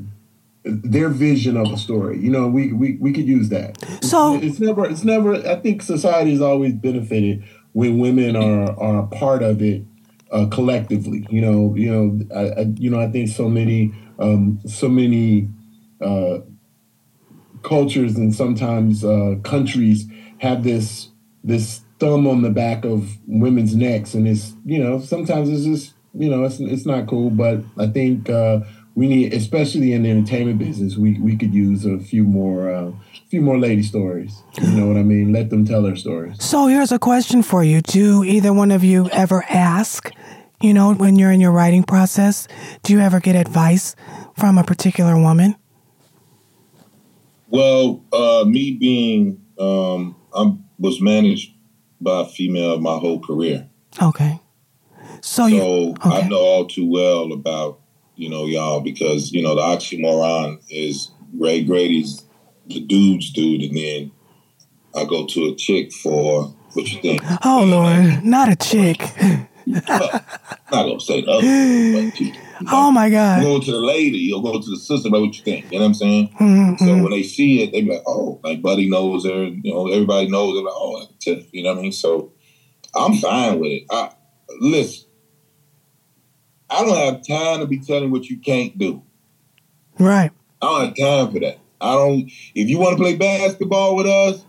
their 0.65 1.09
vision 1.09 1.57
of 1.57 1.73
a 1.73 1.77
story. 1.77 2.19
You 2.19 2.31
know, 2.31 2.49
we 2.49 2.73
we, 2.73 2.97
we 3.01 3.13
could 3.13 3.27
use 3.27 3.49
that. 3.51 3.79
So- 4.03 4.37
it's 4.41 4.61
never 4.61 4.85
it's 4.89 5.05
never. 5.05 5.35
I 5.37 5.57
think 5.57 5.83
society 5.83 6.33
has 6.33 6.41
always 6.41 6.75
benefited 6.75 7.45
when 7.73 7.99
women 7.99 8.37
are 8.37 8.79
are 8.79 9.01
a 9.05 9.07
part 9.07 9.43
of 9.43 9.63
it 9.63 9.85
uh, 10.31 10.47
collectively. 10.51 11.27
You 11.31 11.41
know, 11.41 11.75
you 11.75 11.91
know, 11.91 12.37
I, 12.37 12.61
I 12.61 12.65
you 12.77 12.91
know 12.91 13.01
I 13.01 13.11
think 13.11 13.29
so 13.29 13.49
many 13.49 13.93
um, 14.19 14.61
so 14.67 14.89
many. 14.89 15.49
Uh, 16.01 16.41
cultures 17.63 18.17
and 18.17 18.35
sometimes 18.35 19.05
uh, 19.05 19.37
countries 19.45 20.07
have 20.39 20.65
this 20.65 21.09
this 21.45 21.81
thumb 21.99 22.27
on 22.27 22.43
the 22.43 22.51
back 22.51 22.85
of 22.85 23.19
women's 23.27 23.75
necks, 23.75 24.15
and 24.15 24.27
it's 24.27 24.55
you 24.65 24.83
know 24.83 24.99
sometimes 25.01 25.49
it's 25.49 25.65
just 25.65 25.95
you 26.15 26.29
know 26.29 26.45
it's 26.45 26.61
it's 26.61 26.87
not 26.87 27.07
cool. 27.07 27.31
But 27.31 27.61
I 27.79 27.87
think 27.87 28.29
uh, 28.29 28.61
we 28.95 29.07
need, 29.09 29.33
especially 29.33 29.93
in 29.93 30.03
the 30.03 30.11
entertainment 30.11 30.59
business, 30.59 30.97
we 30.97 31.19
we 31.19 31.37
could 31.37 31.55
use 31.55 31.85
a 31.85 31.99
few 31.99 32.25
more 32.25 32.73
uh, 32.73 32.93
few 33.31 33.41
more 33.41 33.59
lady 33.59 33.83
stories. 33.83 34.43
You 34.61 34.71
know 34.73 34.87
what 34.87 34.97
I 34.97 35.03
mean? 35.03 35.33
Let 35.33 35.51
them 35.51 35.65
tell 35.65 35.83
their 35.83 35.97
stories. 35.97 36.43
So 36.43 36.67
here's 36.67 36.93
a 36.93 36.99
question 36.99 37.43
for 37.43 37.65
you. 37.65 37.81
Do 37.81 38.25
either 38.25 38.53
one 38.53 38.71
of 38.71 38.85
you 38.85 39.09
ever 39.11 39.45
ask, 39.49 40.11
you 40.61 40.75
know, 40.75 40.95
when 40.95 41.17
you're 41.17 41.33
in 41.33 41.41
your 41.41 41.53
writing 41.53 41.85
process, 41.85 42.49
do 42.83 42.93
you 42.93 43.01
ever 43.01 43.21
get 43.21 43.37
advice 43.37 43.97
from 44.37 44.59
a 44.59 44.65
particular 44.65 45.17
woman? 45.17 45.57
Well, 47.49 48.03
uh, 48.13 48.45
me 48.47 48.73
being 48.73 49.39
Um, 49.59 50.17
I 50.35 50.57
was 50.79 51.01
managed 51.01 51.53
by 52.01 52.23
a 52.23 52.25
female 52.25 52.81
my 52.81 52.97
whole 52.99 53.21
career. 53.21 53.69
Okay. 54.03 54.41
So, 55.21 55.43
So 55.43 55.47
you 55.47 55.63
okay. 55.93 56.11
I 56.11 56.29
know 56.29 56.41
all 56.41 56.67
too 56.67 56.89
well 56.91 57.33
about, 57.33 57.79
you 58.17 58.29
know, 58.29 58.47
y'all 58.47 58.81
because, 58.81 59.33
you 59.33 59.43
know, 59.43 59.55
the 59.55 59.63
oxymoron 59.63 60.63
is 60.71 61.11
Ray 61.35 61.65
Grady's 61.65 62.25
the 62.67 62.81
dude's 62.81 63.33
dude, 63.33 63.63
and 63.63 63.77
then 63.77 64.13
I 64.95 65.05
go 65.05 65.27
to 65.27 65.47
a 65.47 65.55
chick 65.57 65.93
for 65.93 66.45
what 66.75 66.91
you 66.91 67.01
think. 67.01 67.23
Oh 67.45 67.65
Lord, 67.67 68.25
not 68.25 68.49
a 68.49 68.57
chick. 68.57 69.01
I'm 69.69 69.99
not 70.71 70.85
gonna 70.87 71.01
say 71.01 71.23
the 71.23 71.31
other, 71.31 71.47
you, 71.47 72.33
Oh 72.71 72.93
my 72.93 73.11
God. 73.11 73.43
go 73.43 73.59
to 73.61 73.71
the 73.73 73.79
lady, 73.79 74.19
you'll 74.19 74.43
go 74.43 74.61
to 74.61 74.71
the 74.71 74.77
sister, 74.77 75.11
but 75.11 75.21
what 75.21 75.37
you 75.37 75.43
think? 75.43 75.67
You 75.71 75.79
know 75.79 75.85
what 75.85 75.89
I'm 75.89 75.95
saying? 75.95 76.29
Mhm, 76.39 76.79
So 76.79 76.85
mhm. 76.87 77.03
when 77.03 77.11
they 77.11 77.23
see 77.23 77.63
it, 77.63 77.73
they 77.73 77.83
be 77.83 77.91
like, 77.91 78.03
"Oh, 78.07 78.41
like 78.45 78.63
Buddy 78.63 78.89
knows 78.89 79.25
her." 79.27 79.45
You 79.45 79.73
know, 79.73 79.89
everybody 79.89 80.29
knows. 80.29 80.55
They're 80.55 80.63
like, 80.65 80.75
"Oh, 80.77 81.01
that's 81.01 81.13
Tiff." 81.25 81.47
You 81.53 81.65
know 81.65 81.71
what 81.73 81.79
I 81.81 81.83
mean? 81.83 81.93
So 81.93 82.33
I'm 82.95 83.15
fine 83.15 83.59
with 83.59 83.73
it. 83.73 83.85
I 83.91 84.11
listen. 84.61 85.09
I 86.73 86.85
don't 86.85 86.97
have 86.97 87.27
time 87.27 87.61
to 87.61 87.67
be 87.67 87.79
telling 87.79 88.11
what 88.11 88.31
you 88.31 88.39
can't 88.39 88.77
do. 88.79 89.03
Right. 89.99 90.31
I 90.63 90.67
don't 90.67 90.85
have 90.87 90.97
time 90.97 91.35
for 91.35 91.41
that. 91.41 91.59
I 91.81 91.95
don't. 91.95 92.31
If 92.55 92.69
you 92.69 92.79
want 92.79 92.97
to 92.97 93.03
play 93.03 93.17
basketball 93.17 93.97
with 93.97 94.07
us, 94.07 94.45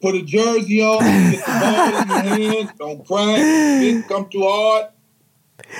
put 0.00 0.14
a 0.14 0.22
jersey 0.22 0.82
on, 0.82 0.98
get 1.30 1.44
the 1.44 1.52
ball 1.52 2.02
in 2.02 2.08
your 2.08 2.52
hands, 2.52 2.70
Don't 2.78 3.04
cry. 3.04 3.36
Didn't 3.36 4.04
come 4.04 4.28
too 4.28 4.42
hard. 4.42 4.86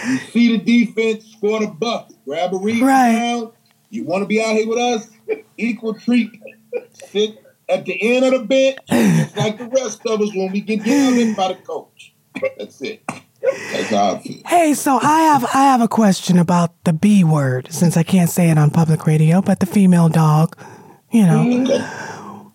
You 0.08 0.18
see 0.18 0.56
the 0.56 0.64
defense, 0.64 1.30
score 1.30 1.60
the 1.60 1.68
bucket, 1.68 2.16
grab 2.24 2.52
a 2.54 2.56
rebound. 2.56 2.82
Right. 2.82 3.50
You 3.90 4.04
want 4.04 4.22
to 4.22 4.26
be 4.26 4.42
out 4.42 4.56
here 4.56 4.66
with 4.66 4.78
us? 4.78 5.08
Equal 5.56 5.94
treatment. 5.94 6.42
Sit 6.92 7.40
at 7.68 7.84
the 7.84 8.16
end 8.16 8.24
of 8.24 8.32
the 8.32 8.46
bench, 8.46 8.78
just 8.88 9.36
like 9.36 9.58
the 9.58 9.68
rest 9.68 10.00
of 10.06 10.20
us 10.20 10.34
when 10.34 10.50
we 10.50 10.60
get 10.60 10.84
yelled 10.84 11.18
at 11.18 11.36
by 11.36 11.48
the 11.48 11.54
coach. 11.54 12.14
That's 12.58 12.80
it. 12.80 13.04
That's 13.72 13.90
how 13.90 14.14
I 14.14 14.18
feel. 14.20 14.42
Hey, 14.46 14.74
so 14.74 14.98
I 15.02 15.20
have 15.22 15.44
I 15.44 15.64
have 15.64 15.80
a 15.80 15.88
question 15.88 16.38
about 16.38 16.72
the 16.84 16.92
B 16.92 17.24
word 17.24 17.68
since 17.70 17.96
I 17.96 18.02
can't 18.02 18.30
say 18.30 18.50
it 18.50 18.58
on 18.58 18.70
public 18.70 19.06
radio, 19.06 19.40
but 19.42 19.60
the 19.60 19.66
female 19.66 20.08
dog. 20.08 20.56
You 21.10 21.26
know, 21.26 21.42
Okay. 21.42 21.78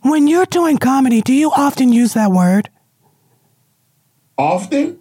when 0.01 0.27
you're 0.27 0.45
doing 0.45 0.77
comedy, 0.77 1.21
do 1.21 1.33
you 1.33 1.49
often 1.51 1.93
use 1.93 2.13
that 2.13 2.31
word? 2.31 2.69
Often? 4.37 4.99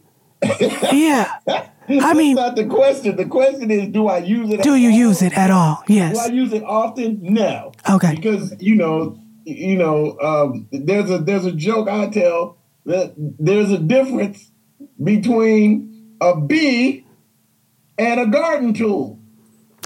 Yeah. 0.93 1.39
I 1.91 2.13
mean, 2.15 2.37
That's 2.37 2.49
not 2.49 2.57
the 2.57 2.67
question. 2.67 3.17
The 3.17 3.25
question 3.25 3.71
is, 3.71 3.89
do 3.89 4.09
I 4.09 4.19
use 4.19 4.51
it? 4.51 4.63
do 4.63 4.75
you 4.75 4.91
all? 4.91 4.97
use 4.97 5.23
it 5.23 5.37
at 5.37 5.51
all? 5.51 5.83
Yes. 5.89 6.15
Do 6.15 6.21
I 6.21 6.27
use 6.35 6.53
it 6.53 6.63
often? 6.63 7.19
No. 7.23 7.73
Okay. 7.89 8.15
Because 8.15 8.55
you 8.61 8.75
know, 8.75 9.19
you 9.45 9.77
know, 9.77 10.19
um, 10.21 10.69
there's 10.71 11.11
a 11.11 11.19
there's 11.19 11.47
a 11.47 11.53
joke 11.53 11.89
I 11.89 12.09
tell 12.11 12.59
that 12.85 13.15
there's 13.17 13.71
a 13.71 13.79
difference 13.79 14.51
between 15.03 16.17
a 16.21 16.37
bee 16.41 17.05
and 17.99 18.21
a 18.21 18.27
garden 18.27 18.75
tool. 18.75 19.19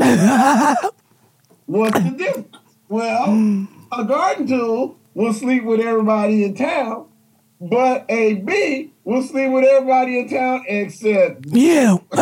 What's 1.66 1.98
the 1.98 2.14
difference? 2.16 2.56
Well, 2.88 3.66
a 3.92 4.04
garden 4.04 4.46
tool 4.46 4.98
will 5.14 5.32
sleep 5.32 5.64
with 5.64 5.80
everybody 5.80 6.44
in 6.44 6.54
town, 6.54 7.06
but 7.60 8.04
a 8.08 8.34
bee 8.34 8.92
will 9.04 9.22
sleep 9.22 9.50
with 9.50 9.64
everybody 9.64 10.18
in 10.20 10.28
town 10.28 10.64
except 10.68 11.46
You. 11.46 12.02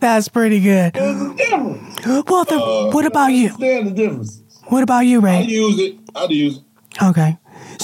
That's 0.00 0.28
pretty 0.28 0.60
good. 0.60 0.92
there's 0.94 1.20
a 1.22 1.34
difference. 1.34 2.06
Well, 2.06 2.44
the, 2.44 2.56
uh, 2.56 2.90
what 2.92 3.04
about 3.06 3.28
you? 3.28 3.46
Understand 3.48 3.86
the 3.88 3.90
differences. 3.92 4.42
What 4.66 4.82
about 4.82 5.00
you, 5.00 5.20
Ray? 5.20 5.38
I 5.38 5.40
use 5.40 5.78
it. 5.80 5.96
I 6.14 6.24
use 6.26 6.58
it. 6.58 6.62
Okay. 7.02 7.38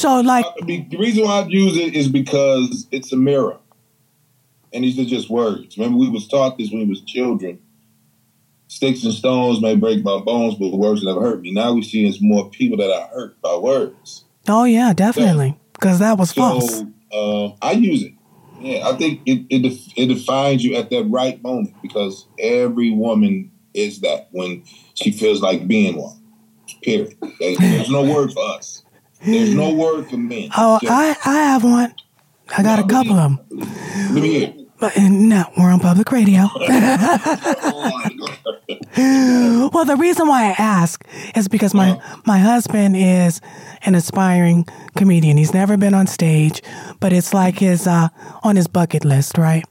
So, 0.04 0.20
like, 0.20 0.44
I 0.44 0.66
the 0.66 0.98
reason 0.98 1.24
why 1.24 1.40
I 1.40 1.46
use 1.46 1.78
it 1.78 1.94
is 1.94 2.08
because 2.08 2.86
it's 2.92 3.10
a 3.10 3.16
mirror, 3.16 3.56
and 4.70 4.84
these 4.84 4.98
are 4.98 5.04
just 5.06 5.30
words. 5.30 5.78
Remember, 5.78 5.96
we 5.96 6.10
was 6.10 6.28
taught 6.28 6.58
this 6.58 6.70
when 6.70 6.82
we 6.82 6.88
was 6.90 7.00
children. 7.04 7.58
Sticks 8.68 9.02
and 9.02 9.14
stones 9.14 9.62
may 9.62 9.76
break 9.76 10.04
my 10.04 10.20
bones, 10.20 10.56
but 10.56 10.76
words 10.76 11.02
never 11.02 11.22
hurt 11.22 11.40
me. 11.40 11.52
Now 11.52 11.72
we 11.72 11.80
see 11.80 12.06
it's 12.06 12.20
more 12.20 12.50
people 12.50 12.76
that 12.76 12.90
are 12.90 13.08
hurt 13.14 13.40
by 13.40 13.56
words. 13.56 14.26
oh 14.46 14.64
yeah, 14.64 14.92
definitely, 14.92 15.58
because 15.72 16.00
that 16.00 16.18
was 16.18 16.32
false. 16.32 16.80
So 16.80 16.92
uh, 17.10 17.56
I 17.62 17.72
use 17.72 18.02
it. 18.02 18.12
Yeah, 18.58 18.86
I 18.86 18.98
think 18.98 19.22
it, 19.24 19.46
it 19.48 19.62
def- 19.62 19.96
it 19.96 20.08
defines 20.08 20.62
you 20.62 20.74
at 20.74 20.90
that 20.90 21.04
right 21.04 21.42
moment 21.42 21.80
because 21.80 22.26
every 22.38 22.90
woman 22.90 23.50
is 23.72 24.02
that 24.02 24.28
when 24.32 24.64
she 24.92 25.12
feels 25.12 25.40
like 25.40 25.66
being 25.66 25.96
one. 25.96 26.20
Period. 26.82 27.16
There's 27.40 27.88
no 27.88 28.04
word 28.04 28.30
for 28.34 28.44
us. 28.50 28.83
There's 29.22 29.54
no 29.54 29.72
word 29.74 30.08
for 30.08 30.16
men. 30.16 30.50
Oh, 30.56 30.78
Just- 30.80 30.92
I 30.92 31.16
I 31.24 31.36
have 31.36 31.64
one. 31.64 31.94
I 32.56 32.62
got 32.62 32.78
a 32.78 32.84
couple 32.84 33.14
of 33.14 33.36
them. 33.36 33.58
Let 34.12 34.22
me 34.22 34.28
hear. 34.38 34.54
But 34.78 34.96
and 34.98 35.28
no, 35.28 35.44
we're 35.56 35.70
on 35.70 35.80
public 35.80 36.10
radio. 36.12 36.48
Oh, 38.96 39.70
well, 39.72 39.84
the 39.84 39.96
reason 39.96 40.28
why 40.28 40.44
I 40.44 40.54
ask 40.56 41.04
is 41.34 41.48
because 41.48 41.74
my 41.74 41.90
uh-huh. 41.90 42.16
my 42.26 42.38
husband 42.38 42.96
is 42.96 43.40
an 43.82 43.94
aspiring 43.94 44.66
comedian. 44.94 45.36
He's 45.36 45.52
never 45.52 45.76
been 45.76 45.94
on 45.94 46.06
stage, 46.06 46.62
but 47.00 47.12
it's 47.12 47.34
like 47.34 47.58
his 47.58 47.86
uh 47.86 48.08
on 48.42 48.56
his 48.56 48.68
bucket 48.68 49.04
list, 49.04 49.36
right? 49.36 49.64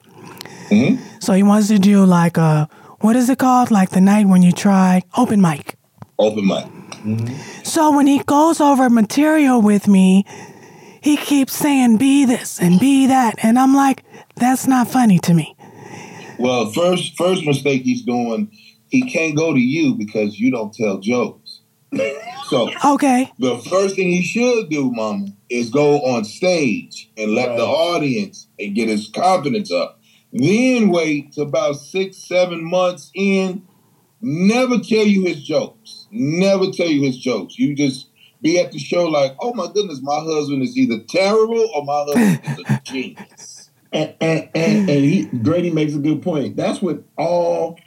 Mm-hmm. 0.69 1.01
So 1.19 1.33
he 1.33 1.43
wants 1.43 1.67
to 1.69 1.79
do 1.79 2.05
like 2.05 2.37
a 2.37 2.67
what 2.99 3.15
is 3.15 3.29
it 3.29 3.39
called? 3.39 3.71
Like 3.71 3.91
the 3.91 4.01
night 4.01 4.27
when 4.27 4.41
you 4.41 4.51
try 4.51 5.03
open 5.17 5.41
mic. 5.41 5.75
Open 6.19 6.45
mic. 6.45 6.65
Mm-hmm. 7.03 7.62
So 7.73 7.89
when 7.89 8.05
he 8.05 8.19
goes 8.19 8.61
over 8.61 8.87
material 8.87 9.59
with 9.59 9.87
me, 9.87 10.25
he 11.01 11.17
keeps 11.17 11.53
saying 11.55 11.97
be 11.97 12.23
this 12.23 12.61
and 12.61 12.79
be 12.79 13.07
that, 13.07 13.33
and 13.41 13.57
I'm 13.57 13.73
like, 13.73 14.03
that's 14.35 14.67
not 14.67 14.87
funny 14.87 15.17
to 15.17 15.33
me. 15.33 15.55
Well, 16.37 16.71
first 16.71 17.17
first 17.17 17.43
mistake 17.47 17.81
he's 17.81 18.03
doing, 18.03 18.51
he 18.89 19.01
can't 19.09 19.35
go 19.35 19.55
to 19.55 19.59
you 19.59 19.95
because 19.95 20.39
you 20.39 20.51
don't 20.51 20.71
tell 20.71 20.99
jokes. 20.99 21.61
so 22.47 22.69
Okay. 22.85 23.31
the 23.39 23.57
first 23.57 23.95
thing 23.95 24.11
he 24.11 24.21
should 24.21 24.69
do, 24.69 24.91
Mama, 24.91 25.29
is 25.49 25.71
go 25.71 25.99
on 26.01 26.25
stage 26.25 27.09
and 27.17 27.33
let 27.33 27.57
the 27.57 27.65
audience 27.65 28.49
and 28.59 28.75
get 28.75 28.87
his 28.87 29.09
confidence 29.09 29.71
up. 29.71 29.99
Then 30.31 30.89
wait 30.89 31.31
till 31.31 31.47
about 31.47 31.77
six, 31.77 32.17
seven 32.17 32.63
months 32.63 33.09
in. 33.15 33.67
Never 34.23 34.79
tell 34.79 35.05
you 35.05 35.25
his 35.25 35.43
jokes. 35.43 36.07
Never 36.09 36.71
tell 36.71 36.87
you 36.87 37.01
his 37.01 37.17
jokes. 37.17 37.59
You 37.59 37.75
just 37.75 38.07
be 38.41 38.57
at 38.57 38.71
the 38.71 38.79
show 38.79 39.05
like, 39.05 39.35
oh 39.41 39.53
my 39.53 39.67
goodness, 39.73 39.99
my 40.01 40.19
husband 40.19 40.63
is 40.63 40.77
either 40.77 40.99
terrible 41.09 41.69
or 41.75 41.83
my 41.83 42.05
husband 42.07 42.41
is 42.45 42.65
a 42.69 42.81
genius. 42.85 43.69
And, 43.91 44.15
and, 44.21 44.49
and, 44.55 44.89
and 44.89 45.03
he, 45.05 45.25
Grady 45.25 45.71
makes 45.71 45.93
a 45.93 45.99
good 45.99 46.21
point. 46.21 46.55
That's 46.55 46.81
what 46.81 47.03
all 47.17 47.77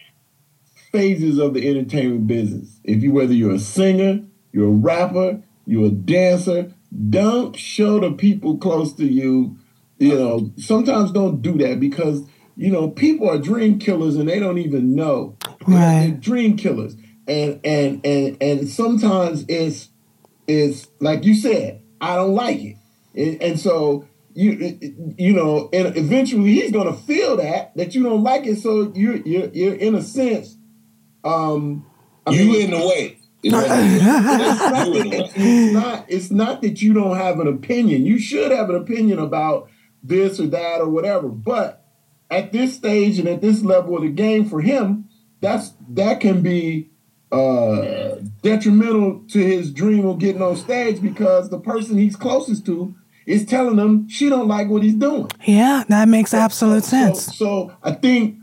phases 0.92 1.38
of 1.38 1.54
the 1.54 1.68
entertainment 1.68 2.26
business. 2.26 2.80
If 2.84 3.02
you 3.02 3.12
whether 3.12 3.32
you're 3.32 3.54
a 3.54 3.58
singer, 3.58 4.20
you're 4.52 4.68
a 4.68 4.70
rapper, 4.70 5.42
you're 5.66 5.86
a 5.86 5.90
dancer, 5.90 6.72
don't 7.10 7.56
show 7.56 7.98
the 7.98 8.12
people 8.12 8.58
close 8.58 8.92
to 8.94 9.06
you. 9.06 9.56
You 9.98 10.14
know, 10.14 10.52
sometimes 10.58 11.12
don't 11.12 11.40
do 11.40 11.56
that 11.58 11.80
because 11.80 12.22
you 12.56 12.70
know 12.70 12.90
people 12.90 13.28
are 13.28 13.38
dream 13.38 13.78
killers 13.78 14.16
and 14.16 14.28
they 14.28 14.38
don't 14.38 14.58
even 14.58 14.94
know. 14.94 15.36
They're- 15.66 15.76
Right. 15.76 16.06
they're 16.08 16.16
dream 16.16 16.56
killers, 16.56 16.96
and 17.26 17.60
and 17.64 18.00
and 18.04 18.36
and 18.40 18.68
sometimes 18.68 19.44
it's 19.48 19.88
it's 20.46 20.86
like 21.00 21.24
you 21.24 21.34
said, 21.34 21.82
I 22.00 22.16
don't 22.16 22.34
like 22.34 22.60
it, 22.62 22.76
and, 23.14 23.42
and 23.42 23.60
so 23.60 24.06
you 24.34 24.78
you 25.18 25.32
know, 25.32 25.68
and 25.72 25.96
eventually 25.96 26.52
he's 26.54 26.70
gonna 26.70 26.92
feel 26.94 27.36
that 27.38 27.74
that 27.76 27.94
you 27.94 28.02
don't 28.02 28.22
like 28.22 28.46
it. 28.46 28.56
So 28.60 28.92
you're 28.94 29.16
you're 29.16 29.48
you're 29.48 29.74
in 29.74 29.94
a 29.94 30.02
sense, 30.02 30.56
um, 31.24 31.86
I 32.26 32.32
You 32.32 32.44
mean, 32.52 32.62
in 32.66 32.70
the 32.72 32.86
way. 32.86 33.18
It's 33.42 33.54
it's 33.54 33.68
like- 33.68 34.02
not, 34.02 34.86
you 34.88 35.00
in 35.00 35.10
that, 35.10 35.32
it's 35.36 35.72
not 35.72 36.04
it's 36.08 36.30
not 36.30 36.62
that 36.62 36.82
you 36.82 36.92
don't 36.92 37.16
have 37.16 37.38
an 37.40 37.46
opinion. 37.48 38.04
You 38.06 38.18
should 38.18 38.50
have 38.52 38.68
an 38.70 38.76
opinion 38.76 39.18
about 39.18 39.68
this 40.02 40.38
or 40.40 40.46
that 40.48 40.80
or 40.80 40.88
whatever. 40.88 41.28
But 41.28 41.84
at 42.30 42.52
this 42.52 42.74
stage 42.74 43.18
and 43.18 43.28
at 43.28 43.40
this 43.40 43.62
level 43.62 43.96
of 43.96 44.02
the 44.02 44.08
game 44.08 44.44
for 44.46 44.60
him, 44.60 45.08
that's 45.40 45.72
that 45.90 46.20
can 46.20 46.42
be 46.42 46.90
uh, 47.32 48.16
detrimental 48.42 49.22
to 49.28 49.38
his 49.38 49.72
dream 49.72 50.06
of 50.06 50.18
getting 50.18 50.42
on 50.42 50.56
stage 50.56 51.00
because 51.02 51.50
the 51.50 51.58
person 51.58 51.98
he's 51.98 52.16
closest 52.16 52.64
to 52.66 52.94
is 53.26 53.44
telling 53.44 53.76
him 53.78 54.08
she 54.08 54.28
don't 54.28 54.46
like 54.48 54.68
what 54.68 54.82
he's 54.82 54.94
doing. 54.94 55.28
Yeah, 55.44 55.82
that 55.88 56.08
makes 56.08 56.32
absolute 56.32 56.84
So, 56.84 56.90
sense. 56.90 57.36
so 57.36 57.72
I 57.82 57.92
think 57.92 58.38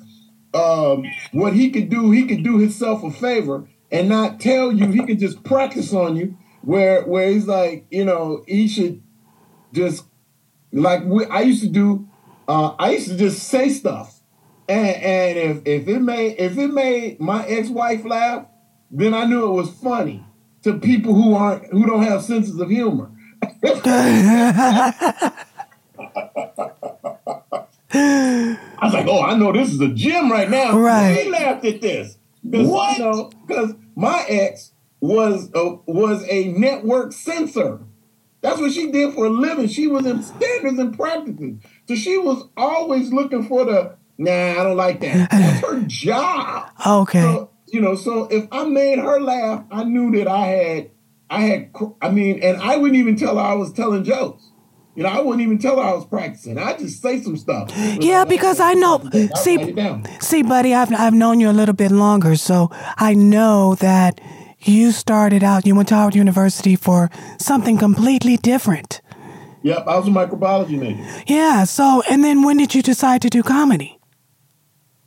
um, 0.53 1.05
what 1.31 1.53
he 1.53 1.69
could 1.71 1.89
do, 1.89 2.11
he 2.11 2.25
could 2.25 2.43
do 2.43 2.57
himself 2.59 3.03
a 3.03 3.09
favor 3.11 3.67
and 3.91 4.09
not 4.09 4.39
tell 4.39 4.71
you. 4.71 4.87
He 4.87 5.05
could 5.05 5.19
just 5.19 5.43
practice 5.43 5.93
on 5.93 6.15
you, 6.17 6.37
where 6.61 7.03
where 7.05 7.29
he's 7.29 7.47
like, 7.47 7.85
you 7.89 8.03
know, 8.05 8.43
he 8.47 8.67
should 8.67 9.01
just 9.71 10.03
like 10.71 11.03
we, 11.05 11.25
I 11.25 11.41
used 11.41 11.61
to 11.61 11.69
do. 11.69 12.07
Uh, 12.47 12.75
I 12.77 12.91
used 12.91 13.07
to 13.07 13.15
just 13.15 13.43
say 13.47 13.69
stuff, 13.69 14.12
and 14.73 15.03
and 15.03 15.37
if 15.37 15.67
if 15.67 15.87
it 15.87 15.99
made 15.99 16.35
if 16.39 16.57
it 16.57 16.73
made 16.73 17.19
my 17.19 17.45
ex 17.45 17.69
wife 17.69 18.03
laugh, 18.05 18.45
then 18.91 19.13
I 19.13 19.25
knew 19.25 19.45
it 19.47 19.53
was 19.53 19.69
funny. 19.71 20.25
to 20.63 20.79
people 20.79 21.13
who 21.13 21.35
aren't 21.35 21.65
who 21.71 21.85
don't 21.85 22.03
have 22.03 22.23
senses 22.23 22.59
of 22.59 22.69
humor. 22.69 23.11
I 27.95 28.85
was 28.87 28.93
like, 28.93 29.07
oh, 29.07 29.21
I 29.21 29.35
know 29.35 29.51
this 29.51 29.71
is 29.71 29.79
a 29.81 29.89
gym 29.89 30.31
right 30.31 30.49
now. 30.49 30.77
Right. 30.77 31.23
He 31.23 31.29
laughed 31.29 31.65
at 31.65 31.81
this. 31.81 32.17
What? 32.41 32.97
You 32.97 33.03
know, 33.03 33.31
because 33.45 33.75
my 33.95 34.25
ex 34.27 34.71
was 34.99 35.49
a, 35.53 35.75
was 35.85 36.25
a 36.29 36.47
network 36.53 37.11
censor. 37.13 37.81
That's 38.41 38.59
what 38.59 38.71
she 38.71 38.91
did 38.91 39.13
for 39.13 39.25
a 39.25 39.29
living. 39.29 39.67
She 39.67 39.87
was 39.87 40.05
in 40.05 40.21
standards 40.23 40.79
and 40.79 40.97
practices. 40.97 41.61
So 41.87 41.95
she 41.95 42.17
was 42.17 42.43
always 42.57 43.11
looking 43.13 43.43
for 43.47 43.63
the, 43.65 43.95
nah, 44.17 44.31
I 44.31 44.63
don't 44.63 44.77
like 44.77 45.01
that. 45.01 45.31
That's 45.31 45.65
her 45.65 45.81
job. 45.87 46.69
Okay. 46.85 47.21
So, 47.21 47.49
you 47.67 47.81
know, 47.81 47.95
so 47.95 48.27
if 48.29 48.47
I 48.51 48.65
made 48.65 48.99
her 48.99 49.19
laugh, 49.19 49.65
I 49.71 49.83
knew 49.83 50.11
that 50.17 50.27
I 50.27 50.45
had, 50.47 50.91
I 51.29 51.41
had, 51.41 51.71
I 52.01 52.11
mean, 52.11 52.41
and 52.43 52.61
I 52.61 52.77
wouldn't 52.77 52.97
even 52.97 53.15
tell 53.15 53.35
her 53.35 53.41
I 53.41 53.53
was 53.53 53.73
telling 53.73 54.03
jokes. 54.03 54.51
You 54.95 55.01
know, 55.03 55.09
I 55.09 55.21
wouldn't 55.21 55.41
even 55.41 55.57
tell 55.57 55.77
her 55.77 55.81
I 55.81 55.93
was 55.93 56.05
practicing. 56.05 56.59
I 56.59 56.77
just 56.77 57.01
say 57.01 57.19
some 57.19 57.35
stuff. 57.35 57.71
Yeah, 57.75 58.25
because 58.25 58.59
I 58.59 58.73
know. 58.73 59.01
See, 59.35 59.57
write 59.57 59.69
it 59.69 59.75
down. 59.75 60.05
see, 60.21 60.43
buddy, 60.43 60.75
I've 60.75 60.93
I've 60.93 61.15
known 61.15 61.39
you 61.39 61.49
a 61.49 61.51
little 61.51 61.73
bit 61.73 61.91
longer, 61.91 62.35
so 62.35 62.69
I 62.97 63.15
know 63.15 63.73
that 63.75 64.21
you 64.59 64.91
started 64.91 65.43
out. 65.43 65.65
You 65.65 65.73
went 65.73 65.87
to 65.89 65.95
Howard 65.95 66.13
University 66.13 66.75
for 66.75 67.09
something 67.39 67.79
completely 67.79 68.37
different. 68.37 69.01
Yep, 69.63 69.87
I 69.87 69.97
was 69.97 70.07
a 70.07 70.11
microbiology 70.11 70.77
major. 70.77 71.03
Yeah. 71.25 71.63
So, 71.63 72.03
and 72.09 72.23
then 72.23 72.43
when 72.43 72.57
did 72.57 72.75
you 72.75 72.83
decide 72.83 73.21
to 73.23 73.29
do 73.29 73.41
comedy? 73.41 73.97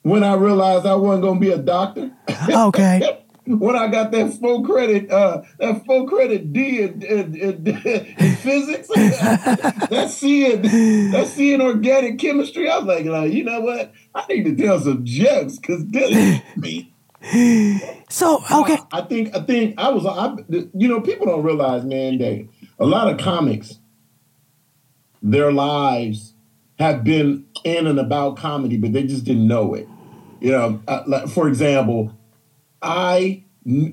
When 0.07 0.23
I 0.23 0.35
realized 0.35 0.87
I 0.87 0.95
wasn't 0.95 1.23
going 1.23 1.35
to 1.35 1.41
be 1.41 1.51
a 1.51 1.59
doctor. 1.59 2.13
Okay. 2.49 3.25
when 3.47 3.75
I 3.75 3.89
got 3.89 4.13
that 4.13 4.35
full 4.35 4.65
credit, 4.65 5.11
uh, 5.11 5.43
that 5.59 5.85
full 5.85 6.07
credit 6.07 6.53
D 6.53 6.83
in, 6.83 7.03
in, 7.03 7.35
in, 7.35 7.67
in 7.67 8.37
physics, 8.37 8.87
that 8.89 10.07
C 10.11 10.53
in 10.53 11.11
that 11.11 11.27
C 11.27 11.55
in 11.55 11.61
organic 11.61 12.21
chemistry, 12.21 12.71
I 12.71 12.79
was 12.79 12.87
like, 12.87 13.05
like, 13.05 13.33
you 13.33 13.43
know 13.43 13.61
what? 13.61 13.93
I 14.15 14.25
need 14.29 14.45
to 14.45 14.55
tell 14.55 14.79
some 14.79 15.05
jokes 15.05 15.59
because 15.59 15.85
this 15.87 16.11
is 16.11 16.57
me. 16.57 16.93
So, 18.09 18.45
okay. 18.61 18.79
I 18.93 19.01
think 19.01 19.35
I 19.35 19.41
think 19.41 19.75
I 19.77 19.89
was 19.89 20.07
I, 20.07 20.37
you 20.49 20.87
know 20.87 21.01
people 21.01 21.27
don't 21.27 21.43
realize 21.43 21.85
man 21.85 22.19
that 22.19 22.47
a 22.79 22.87
lot 22.87 23.13
of 23.13 23.19
comics 23.19 23.81
their 25.21 25.51
lives 25.51 26.35
have 26.79 27.03
been 27.03 27.45
in 27.65 27.89
and 27.89 27.99
about 27.99 28.37
comedy 28.37 28.77
but 28.77 28.93
they 28.93 29.03
just 29.03 29.25
didn't 29.25 29.49
know 29.49 29.75
it 29.75 29.89
you 30.41 30.53
know 30.53 30.81
uh, 30.89 31.03
like, 31.07 31.29
for 31.29 31.49
example 31.49 32.13
I 32.83 33.45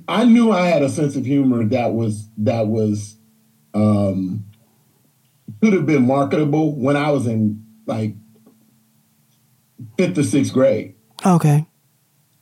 I 0.08 0.26
knew 0.26 0.52
I 0.52 0.68
had 0.68 0.82
a 0.84 0.90
sense 0.90 1.16
of 1.16 1.26
humor 1.26 1.64
that 1.66 1.94
was 1.94 2.30
that 2.38 2.68
was 2.68 3.18
um 3.74 4.46
could 5.62 5.74
have 5.74 5.86
been 5.86 6.06
marketable 6.06 6.76
when 6.76 6.96
I 6.96 7.12
was 7.12 7.26
in 7.28 7.66
like 7.86 8.16
fifth 9.98 10.18
or 10.18 10.24
sixth 10.24 10.54
grade 10.54 10.96
Okay. 11.26 11.66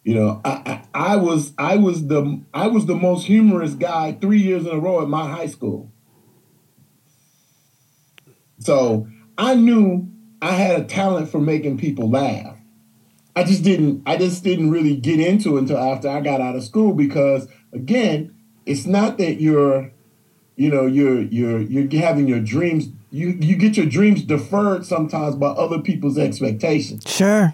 you 0.04 0.16
know, 0.16 0.42
I, 0.44 0.82
I 0.94 1.12
I 1.14 1.16
was 1.18 1.54
I 1.58 1.76
was 1.78 2.08
the 2.08 2.42
I 2.54 2.68
was 2.68 2.86
the 2.88 2.96
most 2.96 3.26
humorous 3.28 3.74
guy 3.76 4.14
three 4.14 4.40
years 4.42 4.66
in 4.66 4.72
a 4.76 4.80
row 4.80 5.02
at 5.02 5.08
my 5.08 5.30
high 5.30 5.46
school. 5.48 5.92
So 8.60 9.08
I 9.38 9.56
knew 9.56 10.10
I 10.42 10.52
had 10.52 10.82
a 10.82 10.84
talent 10.86 11.30
for 11.30 11.40
making 11.40 11.78
people 11.78 12.10
laugh. 12.10 12.51
I 13.36 13.44
just 13.44 13.64
didn't 13.64 14.04
I 14.06 14.18
just 14.18 14.44
didn't 14.44 14.72
really 14.72 14.96
get 14.96 15.20
into 15.20 15.58
it 15.58 15.62
until 15.62 15.78
after 15.78 16.10
I 16.10 16.22
got 16.22 16.42
out 16.42 16.56
of 16.56 16.64
school 16.64 16.94
because 16.94 17.48
again, 17.74 18.36
it's 18.66 18.86
not 18.86 19.18
that 19.18 19.42
you're 19.42 19.92
you 20.56 20.70
know 20.70 20.86
you're 20.86 21.22
you're 21.22 21.62
you're 21.62 22.02
having 22.02 22.28
your 22.28 22.42
dreams 22.42 22.90
you 23.12 23.30
you 23.40 23.56
get 23.56 23.78
your 23.78 23.86
dreams 23.86 24.24
deferred 24.24 24.86
sometimes 24.86 25.36
by 25.36 25.48
other 25.48 25.80
people's 25.80 26.18
expectations. 26.18 27.04
Sure. 27.08 27.54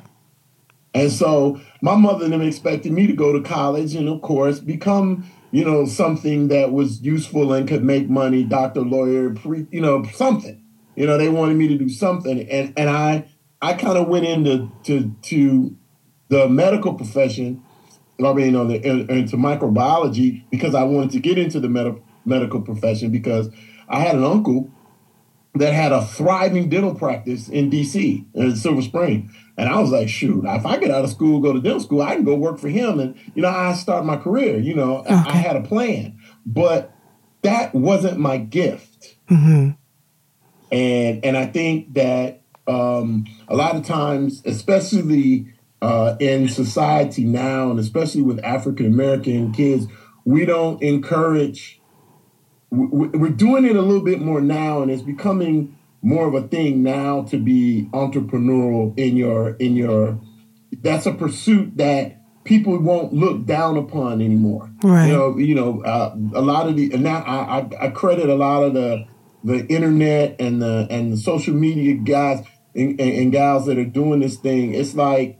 And 0.93 1.12
so 1.12 1.62
my 1.82 1.95
mother 1.95 2.25
and 2.25 2.34
them 2.34 2.41
expected 2.41 2.91
me 2.91 3.06
to 3.08 3.13
go 3.13 3.32
to 3.32 3.41
college 3.41 3.93
and, 3.93 4.10
of 4.10 4.21
course, 4.21 4.60
become, 4.60 5.30
you 5.51 5.63
know, 5.63 5.86
something 5.86 6.47
that 6.47 6.71
was 6.71 7.01
useful 7.01 7.54
and 7.54 7.67
could 7.67 7.84
make 7.84 8.10
money, 8.10 8.43
doctor, 8.43 8.82
lawyer, 8.82 9.30
pre, 9.30 9.67
you 9.71 9.82
know, 9.82 10.04
something. 10.13 10.63
You 10.95 11.06
know, 11.06 11.17
they 11.19 11.30
wanted 11.30 11.58
me 11.58 11.67
to 11.67 11.78
do 11.78 11.89
something, 11.89 12.39
and 12.49 12.73
and 12.75 12.89
I 12.89 13.25
I 13.62 13.74
kind 13.74 13.98
of 13.98 14.08
went 14.08 14.26
into 14.26 14.72
to 14.84 15.15
to 15.24 15.76
the 16.30 16.48
medical 16.48 16.93
profession. 16.93 17.63
I 18.24 18.34
mean, 18.34 18.56
on 18.56 18.67
the 18.67 18.84
into 18.84 19.38
microbiology 19.38 20.43
because 20.50 20.74
I 20.74 20.84
wanted 20.84 21.12
to 21.12 21.20
get 21.20 21.38
into 21.38 21.60
the 21.60 21.70
med- 21.70 22.02
medical 22.26 22.62
profession 22.62 23.12
because 23.12 23.50
I 23.88 24.00
had 24.00 24.15
an 24.15 24.24
uncle 24.24 24.72
that 25.60 25.74
had 25.74 25.91
a 25.91 26.06
thriving 26.06 26.70
dental 26.70 26.93
practice 26.93 27.48
in 27.50 27.70
DC 27.70 28.26
in 28.34 28.56
Silver 28.56 28.82
Spring. 28.82 29.34
And 29.58 29.70
I 29.70 29.80
was 29.80 29.91
like, 29.91 30.10
shoot, 30.10 30.43
if 30.46 30.65
I 30.65 30.78
get 30.78 30.91
out 30.91 31.04
of 31.04 31.10
school, 31.10 31.39
go 31.39 31.54
to 31.54 31.60
dental 31.60 31.80
school, 31.80 32.02
I 32.02 32.15
can 32.15 32.24
go 32.24 32.36
work 32.36 32.60
for 32.60 32.70
him. 32.70 33.00
And, 33.00 33.15
you 33.34 33.41
know, 33.41 33.50
I 33.50 33.74
start 33.74 34.06
my 34.06 34.17
career, 34.17 34.60
you 34.60 34.76
know, 34.76 35.04
I, 35.10 35.13
I 35.13 35.34
had 35.34 35.56
a 35.56 35.62
plan, 35.62 36.20
but 36.46 36.93
that 37.41 37.74
wasn't 37.74 38.20
my 38.20 38.38
gift. 38.38 39.15
Mm-hmm. 39.30 39.72
And, 40.72 41.26
and 41.26 41.38
I 41.38 41.46
think 41.48 41.93
that 41.93 42.41
um, 42.67 43.26
a 43.47 43.55
lot 43.55 43.75
of 43.75 43.86
times, 43.86 44.41
especially 44.45 45.47
uh, 45.81 46.15
in 46.19 46.47
society 46.49 47.23
now, 47.23 47.69
and 47.69 47.79
especially 47.79 48.21
with 48.23 48.43
African 48.43 48.86
American 48.88 49.51
kids, 49.51 49.88
we 50.25 50.45
don't 50.45 50.81
encourage 50.83 51.79
we're 52.69 53.29
doing 53.29 53.63
it 53.63 53.75
a 53.77 53.81
little 53.81 54.03
bit 54.03 54.19
more 54.19 54.41
now 54.41 54.81
and 54.81 54.91
it's 54.91 55.01
becoming 55.01 55.77
more 56.01 56.27
of 56.27 56.33
a 56.33 56.45
thing 56.49 56.83
now 56.83 57.23
to 57.23 57.38
be 57.38 57.88
entrepreneurial 57.93 58.93
in 58.99 59.15
your 59.15 59.51
in 59.55 59.75
your 59.77 60.19
that's 60.81 61.05
a 61.05 61.13
pursuit 61.13 61.77
that 61.77 62.21
people 62.43 62.77
won't 62.77 63.13
look 63.13 63.45
down 63.45 63.77
upon 63.77 64.21
anymore 64.21 64.69
Right. 64.83 65.07
you 65.07 65.13
know 65.13 65.38
you 65.38 65.55
know 65.55 65.81
uh, 65.83 66.13
a 66.33 66.41
lot 66.41 66.67
of 66.67 66.75
the 66.75 66.91
and 66.93 67.03
now 67.03 67.23
I, 67.25 67.60
I 67.60 67.86
i 67.86 67.89
credit 67.89 68.27
a 68.29 68.36
lot 68.36 68.63
of 68.63 68.73
the 68.73 69.05
the 69.45 69.65
internet 69.67 70.36
and 70.41 70.62
the 70.62 70.88
and 70.89 71.13
the 71.13 71.17
social 71.17 71.53
media 71.53 71.93
guys 71.95 72.45
and, 72.77 72.99
and, 73.01 73.13
and 73.19 73.31
gals 73.33 73.65
that 73.65 73.77
are 73.77 73.85
doing 73.85 74.21
this 74.21 74.37
thing 74.37 74.73
it's 74.73 74.95
like 74.95 75.39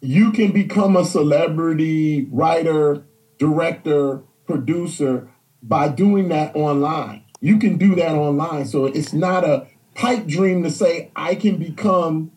you 0.00 0.32
can 0.32 0.52
become 0.52 0.96
a 0.96 1.04
celebrity 1.04 2.26
writer 2.30 3.04
director 3.38 4.22
producer 4.46 5.28
by 5.62 5.88
doing 5.88 6.28
that 6.28 6.54
online. 6.54 7.24
You 7.40 7.58
can 7.58 7.76
do 7.78 7.94
that 7.96 8.14
online. 8.14 8.64
So 8.66 8.86
it's 8.86 9.12
not 9.12 9.44
a 9.44 9.66
pipe 9.94 10.26
dream 10.26 10.62
to 10.62 10.70
say 10.70 11.10
I 11.16 11.34
can 11.34 11.56
become 11.56 12.30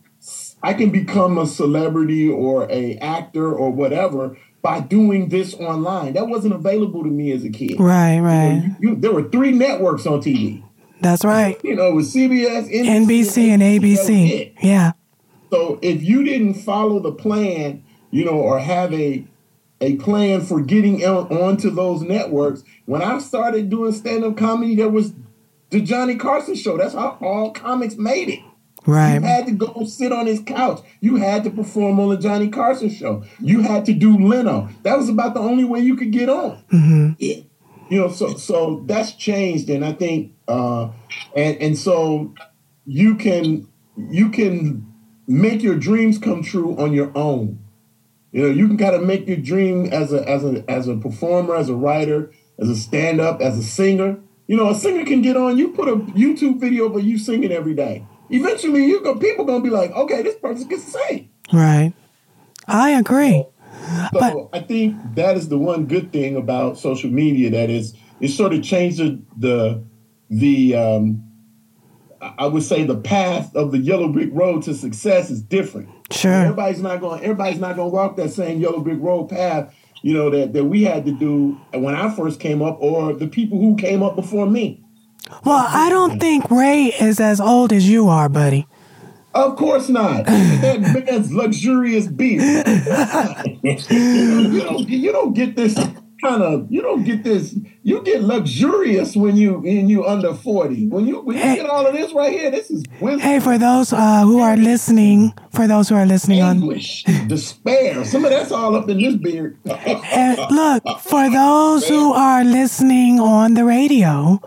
I 0.64 0.74
can 0.74 0.90
become 0.92 1.38
a 1.38 1.48
celebrity 1.48 2.30
or 2.30 2.68
a 2.72 2.98
actor 2.98 3.52
or 3.54 3.72
whatever 3.72 4.38
by 4.62 4.80
doing 4.80 5.30
this 5.30 5.54
online. 5.56 6.14
That 6.14 6.28
wasn't 6.28 6.54
available 6.54 7.04
to 7.04 7.10
me 7.10 7.32
as 7.32 7.44
a 7.44 7.50
kid. 7.50 7.80
Right, 7.80 8.20
right. 8.20 8.76
You- 8.80 8.90
you- 8.90 8.96
there 8.96 9.12
were 9.12 9.30
three 9.30 9.52
networks 9.52 10.06
on 10.06 10.20
TV. 10.22 10.64
That's 11.02 11.26
right. 11.26 11.60
You 11.64 11.76
know, 11.76 11.96
with 11.96 12.14
CBS, 12.14 12.72
NBC, 12.72 13.06
NBC 13.06 13.48
and 13.50 13.62
ABC. 13.62 14.54
Yeah. 14.62 14.94
So 15.52 15.80
if 15.82 16.02
you 16.04 16.24
didn't 16.24 16.54
follow 16.56 17.00
the 17.00 17.12
plan, 17.12 17.84
you 18.12 18.24
know, 18.24 18.40
or 18.40 18.60
have 18.60 18.94
a 18.94 19.26
a 19.82 19.96
plan 19.98 20.42
for 20.42 20.62
getting 20.62 21.04
onto 21.04 21.72
those 21.72 22.04
networks, 22.04 22.64
when 22.86 23.02
I 23.02 23.18
started 23.18 23.70
doing 23.70 23.92
stand 23.92 24.24
up 24.24 24.38
comedy, 24.38 24.76
there 24.76 24.90
was 24.90 25.14
the 25.72 25.82
Johnny 25.82 26.16
Carson 26.16 26.56
show. 26.56 26.78
That's 26.78 26.94
how 26.94 27.18
all 27.20 27.52
comics 27.52 27.96
made 27.98 28.30
it. 28.30 28.40
Right. 28.86 29.16
You 29.16 29.22
had 29.22 29.46
to 29.48 29.52
go 29.54 29.86
sit 29.86 30.12
on 30.12 30.26
his 30.26 30.40
couch. 30.40 30.82
You 31.02 31.18
had 31.18 31.44
to 31.44 31.50
perform 31.50 32.00
on 32.00 32.10
the 32.10 32.18
Johnny 32.18 32.50
Carson 32.50 32.90
show. 32.90 33.24
You 33.40 33.62
had 33.62 33.86
to 33.86 33.94
do 33.94 34.18
Leno. 34.18 34.70
That 34.84 34.98
was 34.98 35.10
about 35.10 35.34
the 35.34 35.40
only 35.40 35.64
way 35.64 35.80
you 35.80 35.96
could 35.96 36.12
get 36.12 36.30
on. 36.30 36.64
Mm-hmm. 36.72 37.12
Yeah. 37.20 37.42
You 37.92 38.00
know, 38.00 38.08
so 38.08 38.36
so 38.36 38.84
that's 38.86 39.12
changed, 39.12 39.70
and 39.70 39.84
I 39.84 39.92
think, 39.92 40.34
uh, 40.48 40.92
and 41.36 41.58
and 41.58 41.78
so 41.78 42.34
you 42.86 43.16
can 43.16 43.68
you 43.98 44.30
can 44.30 44.88
make 45.28 45.62
your 45.62 45.76
dreams 45.76 46.18
come 46.18 46.42
true 46.42 46.74
on 46.78 46.94
your 46.94 47.12
own. 47.18 47.60
You 48.32 48.44
know, 48.44 48.50
you 48.50 48.70
can 48.70 48.78
kind 48.78 48.96
of 48.96 49.04
make 49.04 49.28
your 49.28 49.36
dream 49.36 49.88
as 49.88 50.14
a 50.14 50.26
as 50.26 50.46
a 50.46 50.64
as 50.70 50.88
a 50.88 50.96
performer, 50.96 51.54
as 51.54 51.68
a 51.68 51.76
writer, 51.76 52.32
as 52.58 52.70
a 52.70 52.78
stand 52.78 53.20
up, 53.20 53.42
as 53.42 53.58
a 53.58 53.64
singer. 53.64 54.22
You 54.48 54.56
know, 54.56 54.70
a 54.70 54.76
singer 54.76 55.04
can 55.04 55.22
get 55.22 55.36
on. 55.36 55.58
You 55.58 55.74
put 55.74 55.90
a 55.90 55.98
YouTube 55.98 56.62
video 56.62 56.86
of 56.86 57.04
you 57.04 57.18
singing 57.18 57.52
every 57.52 57.74
day. 57.74 58.06
Eventually, 58.30 58.86
you 58.86 59.02
go. 59.04 59.16
People 59.18 59.44
gonna 59.44 59.66
be 59.66 59.70
like, 59.70 59.92
okay, 59.92 60.22
this 60.22 60.36
person 60.36 60.70
can 60.70 60.80
sing. 60.80 61.30
Right. 61.52 61.92
I 62.70 62.92
agree. 62.92 63.48
So 64.14 64.20
But- 64.20 64.50
I 64.54 64.60
think 64.60 64.96
that 65.16 65.38
is 65.38 65.50
the 65.50 65.58
one 65.58 65.86
good 65.86 66.12
thing 66.12 66.36
about 66.36 66.78
social 66.78 67.10
media 67.10 67.50
that 67.52 67.70
is 67.70 67.94
it 68.20 68.30
sort 68.30 68.54
of 68.54 68.64
changed 68.64 69.00
the 69.00 69.20
the, 69.38 69.84
the 70.30 70.76
um, 70.76 71.24
I 72.22 72.46
would 72.46 72.64
say 72.64 72.84
the 72.84 72.98
path 72.98 73.56
of 73.56 73.72
the 73.72 73.80
yellow 73.80 74.08
brick 74.08 74.30
road 74.32 74.64
to 74.64 74.76
success 74.76 75.32
is 75.32 75.42
different. 75.42 75.90
Sure. 76.12 76.32
Everybody's 76.32 76.82
not 76.82 77.02
going. 77.02 77.22
Everybody's 77.22 77.60
not 77.60 77.76
going 77.76 77.90
to 77.90 77.94
walk 77.96 78.16
that 78.18 78.32
same 78.32 78.60
yellow 78.60 78.80
brick 78.82 79.00
road 79.02 79.30
path 79.30 79.74
you 80.02 80.14
know, 80.14 80.30
that, 80.30 80.54
that 80.54 80.66
we 80.66 80.84
had 80.84 81.06
to 81.06 81.12
do 81.12 81.60
when 81.74 81.96
I 81.96 82.14
first 82.14 82.40
came 82.40 82.62
up 82.62 82.78
or 82.80 83.14
the 83.14 83.28
people 83.28 83.60
who 83.60 83.76
came 83.76 84.02
up 84.02 84.16
before 84.16 84.48
me. 84.48 84.84
Well, 85.46 85.66
I 85.68 85.90
don't 85.90 86.20
think 86.20 86.50
Ray 86.50 86.86
is 86.88 87.20
as 87.20 87.40
old 87.40 87.72
as 87.72 87.88
you 87.88 88.10
are, 88.10 88.28
buddy. 88.28 88.68
Of 89.34 89.56
course 89.56 89.90
not. 89.90 90.26
that 90.26 90.82
man's 91.08 91.32
luxurious 91.34 92.08
beard. 92.08 92.68
you, 93.64 94.62
don't, 94.62 94.90
you 94.90 95.12
don't 95.12 95.34
get 95.34 95.56
this 95.56 95.78
kind 96.22 96.44
of 96.44 96.68
you 96.72 96.82
don't 96.82 97.04
get 97.04 97.24
this 97.24 97.58
you 97.84 98.02
get 98.04 98.22
luxurious 98.22 99.16
when 99.16 99.36
you 99.36 99.56
when 99.56 99.90
you 99.90 100.06
under 100.06 100.34
40 100.34 100.88
when 100.88 101.08
you 101.08 101.22
when 101.22 101.36
you 101.36 101.42
hey, 101.42 101.56
get 101.56 101.70
all 101.70 101.86
of 101.86 101.94
this 101.94 102.14
right 102.14 102.32
here 102.32 102.52
this 102.52 102.70
is 102.70 102.84
wisdom. 103.00 103.20
hey 103.20 103.40
for 103.40 103.58
those 103.58 103.92
uh, 103.92 104.22
who 104.22 104.40
are 104.40 104.56
listening 104.56 105.34
for 105.50 105.68
those 105.68 105.90
who 105.90 105.96
are 105.96 106.06
listening 106.06 106.40
anguish 106.42 107.04
on 107.08 107.28
despair 107.28 108.06
some 108.06 108.24
of 108.24 108.30
that's 108.30 108.52
all 108.52 108.76
up 108.76 108.88
in 108.90 109.00
this 109.00 109.16
beard 109.16 109.58
and 109.66 110.38
look 110.52 110.84
for 111.00 111.30
those 111.32 111.88
who 111.88 112.14
are 112.14 112.44
listening 112.44 113.20
on 113.20 113.56
the 113.56 113.66
radio 113.66 114.40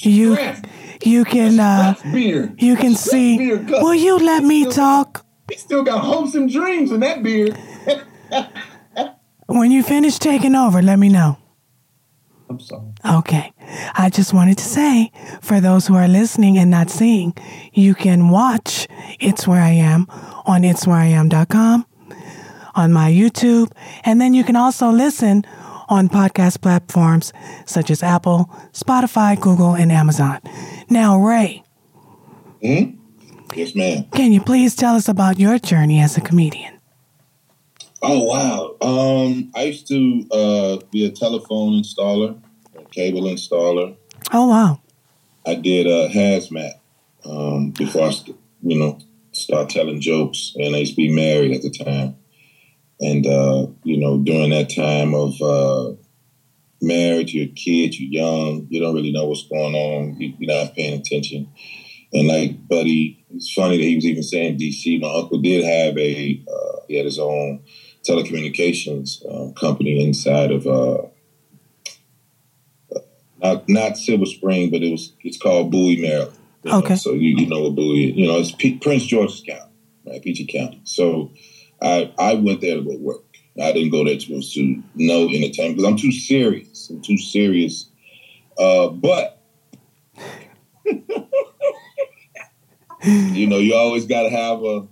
you 0.00 0.34
Stress. 0.34 0.62
You 1.06 1.24
can 1.24 1.58
uh 1.60 1.94
beard. 2.12 2.60
you 2.60 2.76
can 2.76 2.94
see 2.94 3.38
beard, 3.38 3.70
will 3.70 3.94
you 3.94 4.18
let 4.18 4.42
me 4.42 4.66
talk 4.70 5.24
he 5.50 5.56
still 5.56 5.84
got 5.84 6.00
hopes 6.00 6.34
and 6.34 6.50
dreams 6.50 6.90
in 6.90 7.00
that 7.00 7.22
beard 7.22 7.56
when 9.46 9.70
you 9.70 9.82
finish 9.82 10.18
taking 10.18 10.54
over, 10.54 10.82
let 10.82 10.98
me 10.98 11.08
know. 11.08 11.38
I'm 12.48 12.60
sorry. 12.60 12.92
Okay. 13.04 13.52
I 13.94 14.08
just 14.10 14.32
wanted 14.32 14.58
to 14.58 14.64
say, 14.64 15.10
for 15.40 15.60
those 15.60 15.86
who 15.86 15.96
are 15.96 16.08
listening 16.08 16.58
and 16.58 16.70
not 16.70 16.90
seeing, 16.90 17.34
you 17.72 17.94
can 17.94 18.28
watch 18.28 18.86
It's 19.18 19.48
Where 19.48 19.60
I 19.60 19.70
Am 19.70 20.06
on 20.46 20.62
itswhereiam.com, 20.62 21.86
on 22.74 22.92
my 22.92 23.10
YouTube, 23.10 23.72
and 24.04 24.20
then 24.20 24.32
you 24.32 24.44
can 24.44 24.54
also 24.54 24.90
listen 24.90 25.44
on 25.88 26.08
podcast 26.08 26.60
platforms 26.60 27.32
such 27.64 27.90
as 27.90 28.02
Apple, 28.02 28.50
Spotify, 28.72 29.40
Google, 29.40 29.74
and 29.74 29.92
Amazon. 29.92 30.40
Now, 30.88 31.18
Ray. 31.18 31.62
Hmm? 32.62 32.96
Yes, 33.54 33.74
ma'am. 33.74 34.04
Can 34.12 34.32
you 34.32 34.40
please 34.40 34.74
tell 34.74 34.96
us 34.96 35.08
about 35.08 35.38
your 35.38 35.58
journey 35.58 36.00
as 36.00 36.16
a 36.16 36.20
comedian? 36.20 36.76
Oh 38.02 38.22
wow! 38.24 38.76
Um, 38.80 39.50
I 39.54 39.64
used 39.64 39.88
to 39.88 40.26
uh, 40.30 40.76
be 40.90 41.06
a 41.06 41.10
telephone 41.10 41.82
installer, 41.82 42.40
a 42.76 42.84
cable 42.90 43.22
installer. 43.22 43.96
Oh 44.32 44.48
wow! 44.48 44.80
I 45.46 45.54
did 45.54 45.86
a 45.86 46.04
uh, 46.04 46.08
hazmat 46.10 46.72
um, 47.24 47.70
before 47.70 48.08
I, 48.08 48.12
you 48.62 48.78
know, 48.78 48.98
start 49.32 49.70
telling 49.70 50.00
jokes, 50.00 50.52
and 50.56 50.76
I 50.76 50.80
used 50.80 50.92
to 50.92 50.96
be 50.96 51.10
married 51.10 51.52
at 51.52 51.62
the 51.62 51.70
time. 51.70 52.16
And 53.00 53.26
uh, 53.26 53.66
you 53.84 53.98
know, 53.98 54.18
during 54.18 54.50
that 54.50 54.74
time 54.74 55.14
of 55.14 55.40
uh, 55.42 55.94
marriage, 56.80 57.34
your 57.34 57.48
kids, 57.48 58.00
you're 58.00 58.24
young, 58.24 58.66
you 58.70 58.80
don't 58.80 58.94
really 58.94 59.12
know 59.12 59.26
what's 59.26 59.46
going 59.46 59.74
on, 59.74 60.16
you're 60.18 60.34
not 60.40 60.74
paying 60.74 60.98
attention. 60.98 61.48
And 62.12 62.28
like 62.28 62.66
Buddy, 62.68 63.24
it's 63.34 63.52
funny 63.52 63.76
that 63.76 63.82
he 63.82 63.96
was 63.96 64.06
even 64.06 64.22
saying 64.22 64.58
DC. 64.58 65.00
My 65.00 65.12
uncle 65.12 65.38
did 65.40 65.64
have 65.64 65.98
a, 65.98 66.42
uh, 66.48 66.80
he 66.88 66.96
had 66.96 67.04
his 67.04 67.18
own 67.18 67.62
telecommunications 68.06 69.24
uh, 69.26 69.52
company 69.52 70.02
inside 70.02 70.52
of 70.52 70.66
uh, 70.66 71.08
not 73.42 73.68
not 73.68 73.98
Silver 73.98 74.26
Spring, 74.26 74.70
but 74.70 74.82
it 74.82 74.90
was 74.90 75.12
it's 75.22 75.38
called 75.38 75.70
Bowie, 75.70 76.00
Maryland. 76.00 76.38
Okay. 76.64 76.94
Know? 76.94 76.96
So 76.96 77.12
you, 77.12 77.36
you 77.36 77.46
know 77.46 77.60
what 77.60 77.74
Bowie 77.74 78.10
is. 78.10 78.16
You 78.16 78.26
know, 78.26 78.38
it's 78.38 78.52
P- 78.52 78.78
Prince 78.78 79.04
George's 79.06 79.42
County, 79.46 79.72
right? 80.06 80.22
PG 80.22 80.46
County. 80.46 80.80
So 80.84 81.32
I 81.82 82.12
I 82.18 82.34
went 82.34 82.60
there 82.60 82.76
to 82.76 82.82
go 82.82 82.96
work. 82.98 83.22
I 83.60 83.72
didn't 83.72 83.90
go 83.90 84.04
there 84.04 84.18
to, 84.18 84.42
to 84.42 84.82
no 84.94 85.28
entertainment 85.28 85.76
because 85.76 85.84
I'm 85.84 85.96
too 85.96 86.12
serious. 86.12 86.90
I'm 86.90 87.00
too 87.00 87.16
serious. 87.16 87.88
Uh, 88.58 88.88
but 88.88 89.40
you 93.02 93.46
know, 93.46 93.58
you 93.58 93.74
always 93.74 94.06
got 94.06 94.24
to 94.24 94.30
have 94.30 94.62
a 94.62 94.86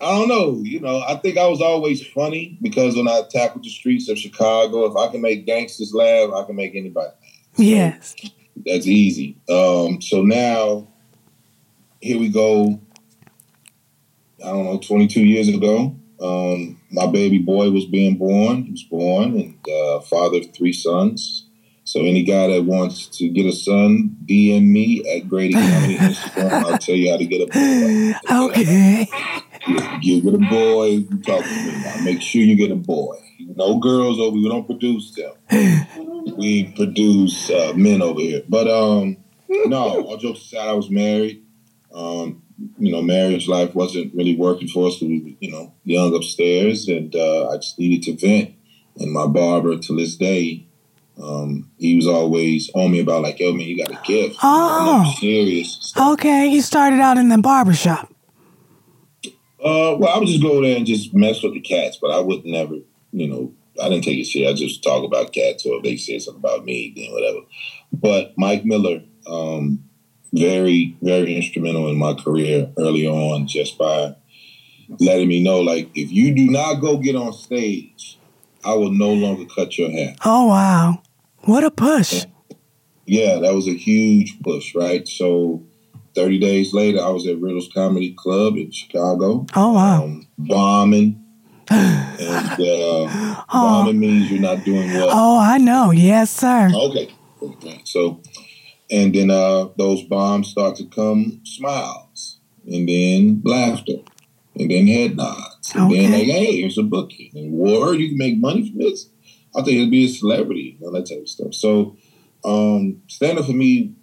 I 0.00 0.18
don't 0.18 0.28
know. 0.28 0.60
You 0.62 0.80
know, 0.80 1.02
I 1.06 1.16
think 1.16 1.38
I 1.38 1.46
was 1.46 1.62
always 1.62 2.06
funny 2.06 2.58
because 2.60 2.96
when 2.96 3.08
I 3.08 3.22
tackled 3.30 3.64
the 3.64 3.70
streets 3.70 4.08
of 4.08 4.18
Chicago, 4.18 4.84
if 4.84 4.96
I 4.96 5.10
can 5.10 5.22
make 5.22 5.46
gangsters 5.46 5.94
laugh, 5.94 6.30
I 6.34 6.44
can 6.44 6.54
make 6.54 6.74
anybody 6.74 7.06
laugh. 7.06 7.14
So 7.56 7.62
yes. 7.62 8.14
That's 8.64 8.86
easy. 8.86 9.36
Um, 9.48 10.02
so 10.02 10.22
now, 10.22 10.88
here 12.00 12.18
we 12.18 12.28
go. 12.28 12.78
I 14.44 14.48
don't 14.48 14.64
know, 14.64 14.78
22 14.78 15.20
years 15.20 15.48
ago, 15.48 15.96
um, 16.20 16.80
my 16.90 17.06
baby 17.06 17.38
boy 17.38 17.70
was 17.70 17.86
being 17.86 18.16
born. 18.16 18.64
He 18.64 18.70
was 18.70 18.84
born 18.84 19.38
and 19.38 19.68
uh, 19.68 20.00
father 20.00 20.38
of 20.38 20.54
three 20.54 20.72
sons. 20.72 21.46
So 21.84 22.00
any 22.00 22.24
guy 22.24 22.48
that 22.48 22.64
wants 22.64 23.06
to 23.18 23.28
get 23.28 23.46
a 23.46 23.52
son, 23.52 24.16
DM 24.26 24.66
me 24.66 25.04
at 25.08 25.28
Grady 25.28 25.54
Comedy 25.54 25.96
Instagram. 25.98 26.64
I'll 26.64 26.78
tell 26.78 26.96
you 26.96 27.10
how 27.12 27.16
to 27.16 27.26
get 27.26 27.42
a 27.42 27.46
boy. 27.46 28.44
Okay. 28.44 29.06
You 30.02 30.20
get 30.20 30.34
a 30.34 30.38
boy, 30.38 30.86
you 30.86 31.22
talk 31.22 31.44
to 31.44 31.50
me. 31.50 31.72
Now 31.84 31.96
make 32.02 32.20
sure 32.20 32.42
you 32.42 32.56
get 32.56 32.72
a 32.72 32.76
boy. 32.76 33.16
No 33.38 33.78
girls 33.78 34.18
over. 34.18 34.34
We 34.34 34.48
don't 34.48 34.66
produce 34.66 35.14
them. 35.14 35.34
we 36.36 36.72
produce 36.74 37.50
uh, 37.50 37.72
men 37.76 38.02
over 38.02 38.20
here. 38.20 38.42
But 38.48 38.68
um, 38.68 39.18
no. 39.48 40.04
All 40.06 40.16
jokes 40.16 40.40
aside, 40.40 40.68
I 40.68 40.72
was 40.72 40.90
married. 40.90 41.44
Um, 41.94 42.42
you 42.78 42.92
know, 42.92 43.02
marriage 43.02 43.48
life 43.48 43.74
wasn't 43.74 44.14
really 44.14 44.36
working 44.36 44.68
for 44.68 44.88
us. 44.88 45.00
We 45.00 45.20
were, 45.20 45.30
you 45.40 45.52
know, 45.52 45.74
young 45.84 46.14
upstairs, 46.14 46.88
and 46.88 47.14
uh, 47.14 47.50
I 47.50 47.56
just 47.56 47.78
needed 47.78 48.02
to 48.04 48.26
vent. 48.26 48.54
And 48.98 49.12
my 49.12 49.26
barber, 49.26 49.76
to 49.76 49.96
this 49.96 50.16
day, 50.16 50.66
um, 51.22 51.70
he 51.78 51.96
was 51.96 52.06
always 52.06 52.70
on 52.74 52.92
me 52.92 53.00
about 53.00 53.22
like, 53.22 53.38
yo, 53.40 53.52
man, 53.52 53.66
you 53.66 53.76
got 53.76 53.90
a 53.90 54.00
gift. 54.06 54.38
Oh, 54.42 55.14
serious. 55.18 55.92
Okay, 55.96 56.48
he 56.50 56.60
started 56.60 57.00
out 57.00 57.18
in 57.18 57.28
the 57.28 57.38
barbershop. 57.38 58.12
Uh, 59.24 59.96
well, 59.98 60.08
I 60.08 60.18
would 60.18 60.28
just 60.28 60.42
go 60.42 60.60
there 60.62 60.76
and 60.76 60.86
just 60.86 61.14
mess 61.14 61.42
with 61.42 61.54
the 61.54 61.60
cats, 61.60 61.98
but 62.00 62.10
I 62.10 62.20
would 62.20 62.44
never, 62.44 62.76
you 63.12 63.28
know, 63.28 63.52
I 63.82 63.88
didn't 63.88 64.04
take 64.04 64.18
it 64.18 64.26
serious. 64.26 64.52
I 64.52 64.54
just 64.54 64.82
talk 64.82 65.04
about 65.04 65.32
cats, 65.32 65.66
or 65.66 65.76
if 65.76 65.82
they 65.82 65.96
say 65.96 66.18
something 66.18 66.40
about 66.40 66.64
me, 66.64 66.92
then 66.94 67.12
whatever. 67.12 67.40
But 67.92 68.34
Mike 68.36 68.64
Miller, 68.64 69.02
um, 69.26 69.85
very, 70.32 70.96
very 71.02 71.36
instrumental 71.36 71.88
in 71.88 71.96
my 71.96 72.14
career 72.14 72.70
early 72.78 73.06
on, 73.06 73.46
just 73.46 73.78
by 73.78 74.14
letting 75.00 75.28
me 75.28 75.42
know, 75.42 75.60
like, 75.60 75.90
if 75.94 76.10
you 76.10 76.34
do 76.34 76.50
not 76.50 76.80
go 76.80 76.98
get 76.98 77.16
on 77.16 77.32
stage, 77.32 78.18
I 78.64 78.74
will 78.74 78.92
no 78.92 79.12
longer 79.12 79.44
cut 79.54 79.78
your 79.78 79.90
hair. 79.90 80.14
Oh 80.24 80.46
wow, 80.46 81.02
what 81.42 81.64
a 81.64 81.70
push! 81.70 82.24
yeah, 83.06 83.38
that 83.38 83.54
was 83.54 83.68
a 83.68 83.74
huge 83.74 84.40
push, 84.42 84.74
right? 84.74 85.06
So 85.06 85.64
30 86.14 86.38
days 86.38 86.74
later, 86.74 87.00
I 87.00 87.08
was 87.08 87.26
at 87.26 87.38
Riddle's 87.38 87.68
Comedy 87.72 88.12
Club 88.14 88.56
in 88.56 88.70
Chicago. 88.70 89.46
Oh, 89.54 89.72
wow. 89.72 90.04
Um, 90.04 90.26
bombing. 90.38 91.22
and 91.70 92.20
uh, 92.20 92.56
oh. 92.58 93.44
bombing 93.52 94.00
means 94.00 94.30
you're 94.30 94.40
not 94.40 94.64
doing 94.64 94.92
well. 94.92 95.08
Oh, 95.10 95.38
I 95.38 95.58
know. 95.58 95.92
Yes, 95.92 96.30
sir. 96.30 96.70
Okay. 96.74 97.12
So, 97.84 98.20
and 98.90 99.14
then 99.14 99.30
uh, 99.30 99.68
those 99.76 100.02
bombs 100.02 100.48
start 100.48 100.76
to 100.76 100.86
come 100.86 101.40
smiles, 101.44 102.38
and 102.66 102.88
then 102.88 103.42
laughter, 103.44 103.98
and 104.54 104.70
then 104.70 104.86
head 104.86 105.16
nods, 105.16 105.74
and 105.74 105.90
okay. 105.90 106.02
then 106.02 106.12
like, 106.12 106.28
hey, 106.28 106.60
here's 106.60 106.78
a 106.78 106.82
booking, 106.82 107.30
and 107.34 107.52
war, 107.52 107.94
you 107.94 108.08
can 108.08 108.18
make 108.18 108.38
money 108.38 108.68
from 108.68 108.78
this. 108.78 109.08
I 109.54 109.62
think 109.62 109.78
it'd 109.78 109.90
be 109.90 110.04
a 110.04 110.08
celebrity, 110.08 110.76
you 110.78 110.86
know, 110.86 110.92
that 110.92 111.08
type 111.08 111.20
of 111.22 111.28
stuff. 111.28 111.54
So, 111.54 111.96
um, 112.44 113.02
stand 113.06 113.38
up 113.38 113.46
for 113.46 113.52
me, 113.52 113.94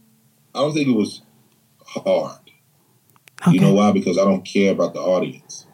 I 0.55 0.59
don't 0.59 0.73
think 0.73 0.87
it 0.87 0.95
was 0.95 1.21
hard. 1.85 2.39
Okay. 3.41 3.51
You 3.51 3.61
know 3.61 3.73
why? 3.73 3.91
Because 3.91 4.17
I 4.17 4.23
don't 4.23 4.43
care 4.43 4.71
about 4.71 4.93
the 4.93 5.01
audience. 5.01 5.67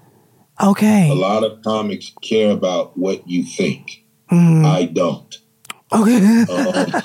Okay. 0.62 1.10
A 1.10 1.13
lot 1.13 1.43
of 1.43 1.62
comics 1.63 2.12
care 2.22 2.52
about 2.52 2.98
what 2.98 3.28
you 3.28 3.43
think. 3.43 4.06
Mm. 4.32 4.65
I 4.65 4.86
don't. 4.86 5.38
Okay. 5.93 6.41
um, 6.52 7.02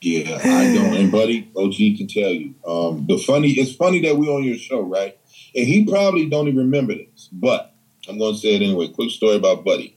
yeah, 0.00 0.38
I 0.42 0.74
don't. 0.74 0.94
And 0.94 1.12
Buddy 1.12 1.50
OG 1.56 1.74
can 1.96 2.06
tell 2.06 2.30
you. 2.30 2.54
Um, 2.66 3.06
the 3.06 3.18
funny, 3.18 3.50
it's 3.52 3.74
funny 3.74 4.00
that 4.02 4.16
we're 4.16 4.32
on 4.32 4.44
your 4.44 4.56
show, 4.56 4.80
right? 4.80 5.18
And 5.54 5.66
he 5.66 5.84
probably 5.84 6.26
don't 6.28 6.48
even 6.48 6.58
remember 6.58 6.94
this, 6.94 7.28
but 7.32 7.74
I'm 8.08 8.18
going 8.18 8.34
to 8.34 8.40
say 8.40 8.54
it 8.54 8.62
anyway. 8.62 8.88
Quick 8.88 9.10
story 9.10 9.36
about 9.36 9.64
Buddy. 9.64 9.96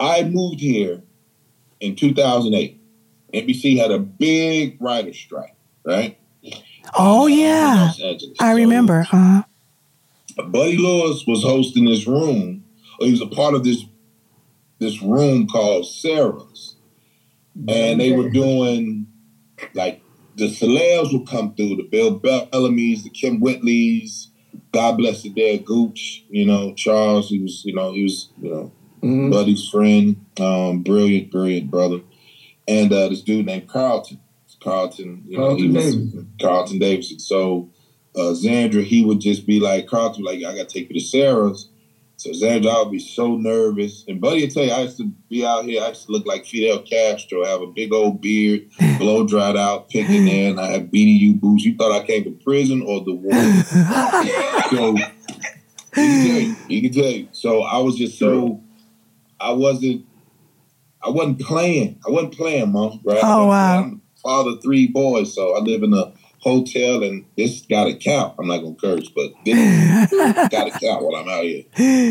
I 0.00 0.24
moved 0.24 0.60
here 0.60 1.02
in 1.80 1.96
2008. 1.96 2.80
NBC 3.32 3.78
had 3.78 3.90
a 3.90 3.98
big 3.98 4.76
writer 4.80 5.12
strike, 5.12 5.54
right? 5.84 6.18
Oh 6.94 7.26
yeah, 7.26 7.92
I 8.40 8.52
remember. 8.52 9.06
Uh-huh. 9.12 9.42
Buddy 10.48 10.76
Lewis 10.76 11.24
was 11.26 11.42
hosting 11.42 11.84
this 11.84 12.06
room. 12.06 12.64
Or 13.00 13.06
he 13.06 13.12
was 13.12 13.20
a 13.20 13.26
part 13.26 13.54
of 13.54 13.64
this 13.64 13.84
this 14.78 15.00
room 15.00 15.46
called 15.46 15.86
Sarah's, 15.86 16.71
and 17.68 18.00
they 18.00 18.12
were 18.12 18.30
doing 18.30 19.06
like 19.74 20.02
the 20.36 20.46
celebs 20.46 21.12
would 21.12 21.28
come 21.28 21.54
through 21.54 21.76
the 21.76 21.88
Bill 21.90 22.18
Bellamy's, 22.18 23.04
the 23.04 23.10
Kym 23.10 23.40
Whitleys. 23.40 24.28
God 24.72 24.96
bless 24.96 25.22
the 25.22 25.30
dead 25.30 25.64
Gooch. 25.64 26.24
You 26.28 26.46
know 26.46 26.74
Charles. 26.74 27.28
He 27.28 27.40
was 27.40 27.64
you 27.64 27.74
know 27.74 27.92
he 27.92 28.02
was 28.02 28.30
you 28.40 28.50
know 28.50 28.72
mm-hmm. 29.02 29.30
Buddy's 29.30 29.68
friend, 29.68 30.24
um, 30.40 30.82
brilliant, 30.82 31.30
brilliant 31.30 31.70
brother, 31.70 32.00
and 32.66 32.92
uh, 32.92 33.08
this 33.08 33.22
dude 33.22 33.46
named 33.46 33.68
Carlton. 33.68 34.20
Carlton, 34.62 35.24
you 35.26 35.36
know, 35.36 35.46
Carlton 35.46 35.64
he 35.64 35.70
was 35.72 35.84
Davidson. 35.84 36.32
Carlton 36.40 36.78
Davidson. 36.78 37.18
So 37.18 37.70
uh, 38.14 38.34
Zandra, 38.34 38.84
he 38.84 39.04
would 39.04 39.20
just 39.20 39.46
be 39.46 39.60
like, 39.60 39.86
Carlton, 39.86 40.24
like, 40.24 40.38
I 40.38 40.54
got 40.54 40.68
to 40.68 40.78
take 40.78 40.88
you 40.88 40.94
to 40.94 41.04
Sarah's. 41.04 41.68
So 42.22 42.30
Zandra, 42.30 42.70
I 42.70 42.82
would 42.82 42.92
be 42.92 43.00
so 43.00 43.34
nervous. 43.34 44.04
And 44.06 44.20
Buddy, 44.20 44.44
I 44.44 44.46
tell 44.46 44.62
you, 44.62 44.70
I 44.70 44.82
used 44.82 44.96
to 44.98 45.08
be 45.28 45.44
out 45.44 45.64
here. 45.64 45.82
I 45.82 45.88
used 45.88 46.06
to 46.06 46.12
look 46.12 46.24
like 46.24 46.46
Fidel 46.46 46.78
Castro. 46.82 47.44
I 47.44 47.48
have 47.48 47.62
a 47.62 47.66
big 47.66 47.92
old 47.92 48.20
beard, 48.20 48.70
blow 48.98 49.26
dried 49.26 49.56
out, 49.56 49.88
picking 49.88 50.26
there, 50.26 50.50
and 50.50 50.60
I 50.60 50.70
have 50.70 50.82
BDU 50.82 51.40
boots. 51.40 51.64
You 51.64 51.74
thought 51.74 51.90
I 51.90 52.06
came 52.06 52.22
to 52.22 52.30
prison 52.30 52.80
or 52.82 53.02
the 53.02 53.12
war? 53.12 53.32
so 54.70 54.94
he 55.96 56.00
can 56.00 56.26
tell 56.28 56.40
you. 56.40 56.56
He 56.68 56.80
can 56.82 56.92
tell 56.92 57.10
you. 57.10 57.28
So 57.32 57.62
I 57.62 57.78
was 57.78 57.96
just 57.96 58.20
so 58.20 58.62
I 59.40 59.50
wasn't 59.50 60.06
I 61.02 61.10
wasn't 61.10 61.40
playing. 61.40 61.98
I 62.06 62.10
wasn't 62.10 62.36
playing, 62.36 62.70
mom. 62.70 63.00
Right? 63.04 63.18
Oh 63.20 63.48
wow. 63.48 63.80
I'm 63.80 64.02
father 64.22 64.58
three 64.62 64.86
boys, 64.86 65.34
so 65.34 65.56
I 65.56 65.58
live 65.58 65.82
in 65.82 65.92
a 65.92 66.12
hotel, 66.42 67.04
and 67.04 67.26
this 67.38 67.62
got 67.62 67.86
to 67.86 67.96
count. 67.96 68.36
I'm 68.38 68.48
not 68.48 68.58
gonna 68.60 68.76
curse, 68.76 69.10
but 69.10 69.32
this 69.46 70.10
got 70.50 70.66
to 70.66 70.72
count 70.80 71.04
while 71.04 71.16
I'm 71.16 71.28
out 71.30 71.44
here. 71.44 71.64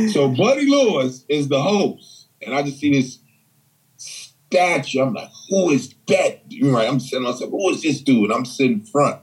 So 0.09 0.29
Buddy 0.29 0.67
Lewis 0.69 1.25
is 1.29 1.49
the 1.49 1.61
host, 1.61 2.29
and 2.41 2.55
I 2.55 2.63
just 2.63 2.79
see 2.79 2.93
this 2.93 3.19
statue. 4.51 5.01
I'm 5.01 5.13
like, 5.13 5.29
who 5.49 5.71
is 5.71 5.95
that? 6.07 6.43
You're 6.49 6.73
right. 6.73 6.87
I'm 6.89 6.99
sitting. 7.01 7.31
Said, 7.33 7.49
who 7.49 7.69
is 7.71 7.81
this 7.83 8.01
dude? 8.01 8.31
I'm 8.31 8.45
sitting 8.45 8.81
front. 8.81 9.21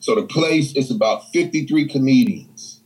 So 0.00 0.14
the 0.16 0.24
place 0.24 0.74
is 0.76 0.90
about 0.90 1.30
53 1.32 1.88
comedians. 1.88 2.82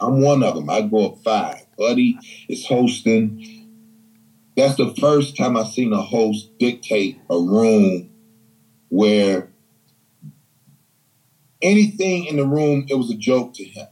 I'm 0.00 0.22
one 0.22 0.42
of 0.42 0.54
them. 0.56 0.70
I 0.70 0.82
go 0.82 1.12
up 1.12 1.18
five. 1.24 1.66
Buddy 1.78 2.18
is 2.48 2.66
hosting. 2.66 3.60
That's 4.56 4.76
the 4.76 4.94
first 5.00 5.36
time 5.36 5.56
I've 5.56 5.68
seen 5.68 5.92
a 5.92 6.02
host 6.02 6.58
dictate 6.58 7.20
a 7.30 7.38
room 7.38 8.10
where 8.90 9.52
anything 11.62 12.26
in 12.26 12.36
the 12.36 12.46
room, 12.46 12.86
it 12.88 12.94
was 12.94 13.10
a 13.10 13.16
joke 13.16 13.54
to 13.54 13.64
him. 13.64 13.86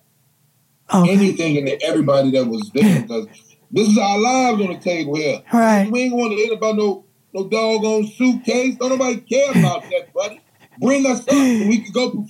Okay. 0.92 1.12
Anything 1.12 1.56
and 1.58 1.68
everybody 1.82 2.30
that 2.32 2.46
was 2.46 2.70
there 2.74 3.02
because 3.02 3.26
this 3.70 3.88
is 3.88 3.98
our 3.98 4.18
lives 4.18 4.60
on 4.60 4.68
the 4.68 4.78
table 4.78 5.16
here. 5.16 5.42
Right. 5.52 5.90
We 5.90 6.02
ain't 6.02 6.14
want 6.14 6.32
to 6.32 6.36
hear 6.36 6.52
about 6.52 6.76
no 6.76 7.04
no 7.32 7.48
doggone 7.48 8.06
suitcase. 8.06 8.76
Don't 8.76 8.90
nobody 8.90 9.20
care 9.20 9.50
about 9.50 9.82
that, 9.90 10.12
buddy. 10.14 10.40
Bring 10.78 11.06
us 11.06 11.20
up 11.20 11.30
so 11.30 11.34
we 11.34 11.80
can 11.80 11.92
go 11.92 12.10
perform. 12.10 12.28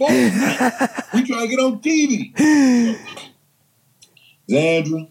we 1.15 1.27
try 1.27 1.43
to 1.43 1.49
get 1.49 1.59
on 1.59 1.81
TV. 1.81 2.99
Zandra, 4.49 5.09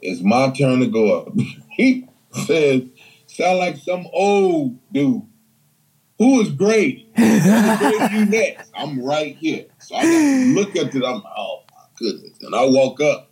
it's 0.00 0.22
my 0.22 0.50
turn 0.50 0.80
to 0.80 0.86
go 0.86 1.20
up. 1.20 1.34
he 1.70 2.08
says, 2.46 2.82
sound 3.26 3.58
like 3.58 3.76
some 3.76 4.06
old 4.12 4.78
dude. 4.92 5.22
Who 6.20 6.38
is 6.42 6.50
great? 6.50 7.08
Who's 7.16 8.12
you 8.12 8.26
next? 8.26 8.70
I'm 8.74 9.02
right 9.02 9.34
here. 9.36 9.64
So 9.78 9.94
I 9.96 10.52
look 10.54 10.76
at 10.76 10.94
it. 10.94 11.02
I'm 11.02 11.14
like, 11.14 11.24
oh 11.34 11.62
my 11.70 11.84
goodness. 11.98 12.38
And 12.42 12.54
I 12.54 12.66
walk 12.66 13.00
up. 13.00 13.30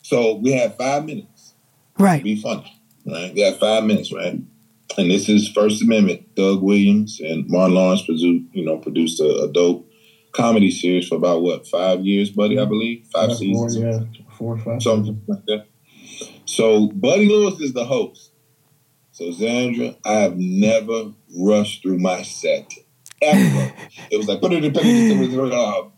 So 0.00 0.36
we 0.36 0.52
have 0.52 0.78
five 0.78 1.04
minutes. 1.04 1.52
Right. 1.98 2.24
be 2.24 2.40
funny. 2.40 2.80
Right. 3.04 3.34
We 3.34 3.42
have 3.42 3.58
five 3.58 3.84
minutes, 3.84 4.10
right? 4.10 4.40
And 4.96 5.10
this 5.10 5.28
is 5.28 5.48
First 5.48 5.82
Amendment. 5.82 6.34
Doug 6.34 6.62
Williams 6.62 7.20
and 7.20 7.46
Martin 7.46 7.74
Lawrence 7.74 8.00
produced, 8.06 8.54
you 8.54 8.64
know, 8.64 8.78
produced 8.78 9.20
a, 9.20 9.42
a 9.42 9.52
dope 9.52 9.86
comedy 10.32 10.70
series 10.70 11.08
for 11.08 11.16
about 11.16 11.42
what 11.42 11.68
five 11.68 12.06
years, 12.06 12.30
buddy? 12.30 12.58
I 12.58 12.64
believe 12.64 13.06
five 13.12 13.36
seasons. 13.36 13.76
Four, 13.76 13.84
yeah, 13.84 14.00
four 14.30 14.54
or 14.54 14.58
five. 14.58 14.82
Something 14.82 15.20
like 15.26 15.44
that. 15.44 15.66
So 16.46 16.86
Buddy 16.88 17.28
Lewis 17.28 17.60
is 17.60 17.74
the 17.74 17.84
host. 17.84 18.32
So 19.18 19.32
Zandra, 19.32 19.96
I 20.04 20.12
have 20.12 20.36
never 20.36 21.10
rushed 21.36 21.82
through 21.82 21.98
my 21.98 22.22
set 22.22 22.72
ever. 23.20 23.72
it 24.12 24.16
was 24.16 24.28
like 24.28 24.40
put 24.40 24.52
it 24.52 24.64
in 24.64 24.76
uh, 24.76 25.88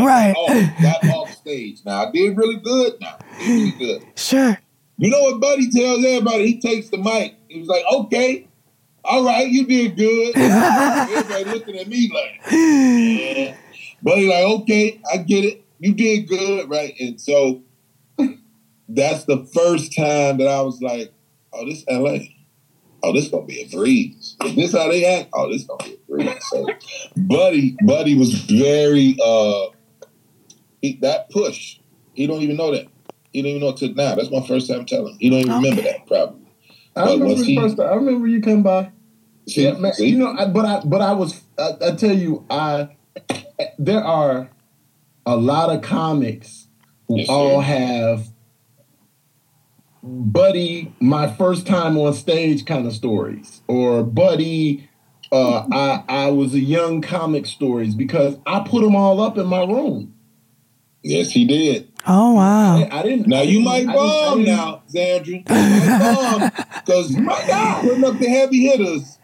right. 0.00 0.34
Oh, 0.36 0.74
got 0.82 1.04
off 1.10 1.32
stage. 1.32 1.82
Now 1.86 2.08
I 2.08 2.10
did 2.10 2.36
really 2.36 2.56
good. 2.56 2.94
Now 3.00 3.18
really 3.38 3.70
good. 3.70 4.04
Sure. 4.16 4.58
You 4.96 5.10
know 5.10 5.22
what 5.22 5.40
Buddy 5.40 5.70
tells 5.70 6.04
everybody? 6.04 6.46
He 6.48 6.60
takes 6.60 6.88
the 6.88 6.98
mic. 6.98 7.36
He 7.46 7.60
was 7.60 7.68
like, 7.68 7.84
"Okay, 7.88 8.48
all 9.04 9.24
right, 9.24 9.46
you 9.46 9.64
did 9.64 9.96
good." 9.96 10.36
everybody 10.36 11.44
looking 11.44 11.76
at 11.76 11.86
me 11.86 12.10
like, 12.12 12.50
yeah. 12.50 13.56
Buddy, 14.02 14.26
like, 14.26 14.44
"Okay, 14.62 15.00
I 15.12 15.18
get 15.18 15.44
it. 15.44 15.64
You 15.78 15.94
did 15.94 16.26
good, 16.26 16.68
right?" 16.68 16.96
And 16.98 17.20
so 17.20 17.62
that's 18.88 19.22
the 19.26 19.48
first 19.54 19.94
time 19.96 20.38
that 20.38 20.48
I 20.48 20.62
was 20.62 20.82
like, 20.82 21.12
"Oh, 21.52 21.64
this 21.64 21.84
L.A." 21.86 22.38
oh, 23.02 23.12
this 23.12 23.28
gonna 23.28 23.46
be 23.46 23.62
a 23.62 23.68
breeze. 23.68 24.36
Is 24.44 24.56
this 24.56 24.72
how 24.72 24.88
they 24.88 25.04
act? 25.04 25.30
Oh, 25.32 25.50
this 25.50 25.64
gonna 25.64 25.84
be 25.84 25.94
a 25.94 25.98
breeze. 26.08 26.44
So, 26.50 26.66
Buddy, 27.16 27.76
Buddy 27.82 28.16
was 28.16 28.34
very 28.34 29.16
uh, 29.22 29.66
he, 30.82 30.98
that 31.02 31.30
push. 31.30 31.78
He 32.14 32.26
don't 32.26 32.42
even 32.42 32.56
know 32.56 32.72
that. 32.72 32.86
He 33.32 33.42
don't 33.42 33.50
even 33.50 33.62
know 33.62 33.68
it 33.68 33.76
took 33.76 33.94
now. 33.94 34.14
That's 34.14 34.30
my 34.30 34.46
first 34.46 34.68
time 34.68 34.84
telling. 34.86 35.14
Him. 35.14 35.18
He 35.20 35.30
don't 35.30 35.40
even 35.40 35.52
okay. 35.52 35.62
remember 35.62 35.82
that 35.82 36.06
probably. 36.06 36.46
I 36.96 37.04
but 37.04 37.18
remember 37.20 37.44
he, 37.44 37.56
first. 37.56 37.80
I 37.80 37.94
remember 37.94 38.26
you 38.26 38.40
come 38.40 38.62
by. 38.62 38.90
See, 39.48 39.64
yeah, 39.64 39.72
man, 39.78 39.92
see? 39.92 40.08
you 40.08 40.18
know, 40.18 40.34
I, 40.36 40.46
but 40.46 40.64
I, 40.64 40.80
but 40.84 41.00
I 41.00 41.12
was. 41.12 41.40
I, 41.58 41.72
I 41.88 41.90
tell 41.92 42.16
you, 42.16 42.44
I 42.50 42.90
there 43.78 44.02
are 44.02 44.50
a 45.26 45.36
lot 45.36 45.74
of 45.74 45.82
comics 45.82 46.68
who 47.08 47.18
yes, 47.18 47.28
all 47.28 47.60
have 47.60 48.28
buddy 50.02 50.92
my 51.00 51.30
first 51.30 51.66
time 51.66 51.98
on 51.98 52.14
stage 52.14 52.64
kind 52.64 52.86
of 52.86 52.92
stories 52.92 53.60
or 53.68 54.02
buddy 54.02 54.88
uh, 55.32 55.66
I, 55.70 56.04
I 56.08 56.30
was 56.30 56.54
a 56.54 56.60
young 56.60 57.02
comic 57.02 57.46
stories 57.46 57.94
because 57.94 58.36
I 58.46 58.60
put 58.60 58.82
them 58.82 58.96
all 58.96 59.20
up 59.20 59.38
in 59.38 59.46
my 59.46 59.60
room. 59.60 60.14
Yes, 61.02 61.30
he 61.30 61.46
did. 61.46 61.90
Oh 62.06 62.34
wow! 62.34 62.78
I, 62.78 62.98
I 62.98 63.02
didn't. 63.02 63.26
Now 63.26 63.42
you 63.42 63.60
might 63.60 63.86
bomb 63.86 64.44
now, 64.44 64.82
Zandra. 64.92 65.44
because 66.84 67.10
my 67.16 67.44
God, 67.46 67.82
putting 67.82 68.04
up 68.04 68.18
the 68.18 68.28
heavy 68.28 68.66
hitters. 68.66 69.18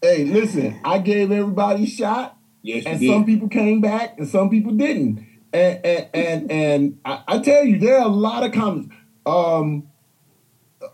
Hey, 0.00 0.24
listen, 0.24 0.78
I 0.84 0.98
gave 0.98 1.32
everybody 1.32 1.84
a 1.84 1.86
shot. 1.86 2.36
Yes, 2.62 2.84
and 2.86 3.00
did. 3.00 3.10
some 3.10 3.24
people 3.24 3.48
came 3.48 3.80
back 3.80 4.18
and 4.18 4.28
some 4.28 4.50
people 4.50 4.72
didn't. 4.72 5.26
And 5.52 5.84
and 5.84 6.08
and, 6.14 6.50
and 6.52 6.98
I, 7.04 7.22
I, 7.26 7.38
tell 7.38 7.64
you, 7.64 7.78
there 7.78 7.98
are 7.98 8.04
a 8.04 8.08
lot 8.08 8.44
of 8.44 8.52
comments 8.52 8.94
um, 9.26 9.88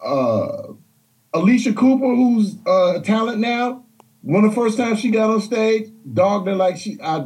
uh, 0.04 0.72
Alicia 1.32 1.72
Cooper, 1.72 2.14
who's 2.14 2.56
uh, 2.66 2.98
a 2.98 3.00
talent 3.00 3.38
now, 3.38 3.84
when 4.22 4.46
the 4.46 4.52
first 4.52 4.76
time 4.76 4.96
she 4.96 5.10
got 5.10 5.30
on 5.30 5.40
stage, 5.40 5.90
dogged 6.12 6.46
her 6.46 6.54
like 6.54 6.76
she. 6.76 6.98
I, 7.02 7.24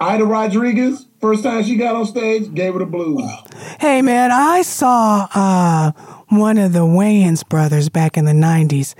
Ida 0.00 0.24
Rodriguez, 0.24 1.06
first 1.20 1.44
time 1.44 1.62
she 1.62 1.76
got 1.76 1.94
on 1.94 2.06
stage, 2.06 2.52
gave 2.54 2.72
her 2.72 2.80
the 2.80 2.86
blues. 2.86 3.22
Hey 3.78 4.02
man, 4.02 4.32
I 4.32 4.62
saw 4.62 5.28
uh, 5.32 5.92
one 6.28 6.58
of 6.58 6.72
the 6.72 6.80
Wayans 6.80 7.48
brothers 7.48 7.88
back 7.88 8.16
in 8.16 8.24
the 8.24 8.32
'90s, 8.32 8.94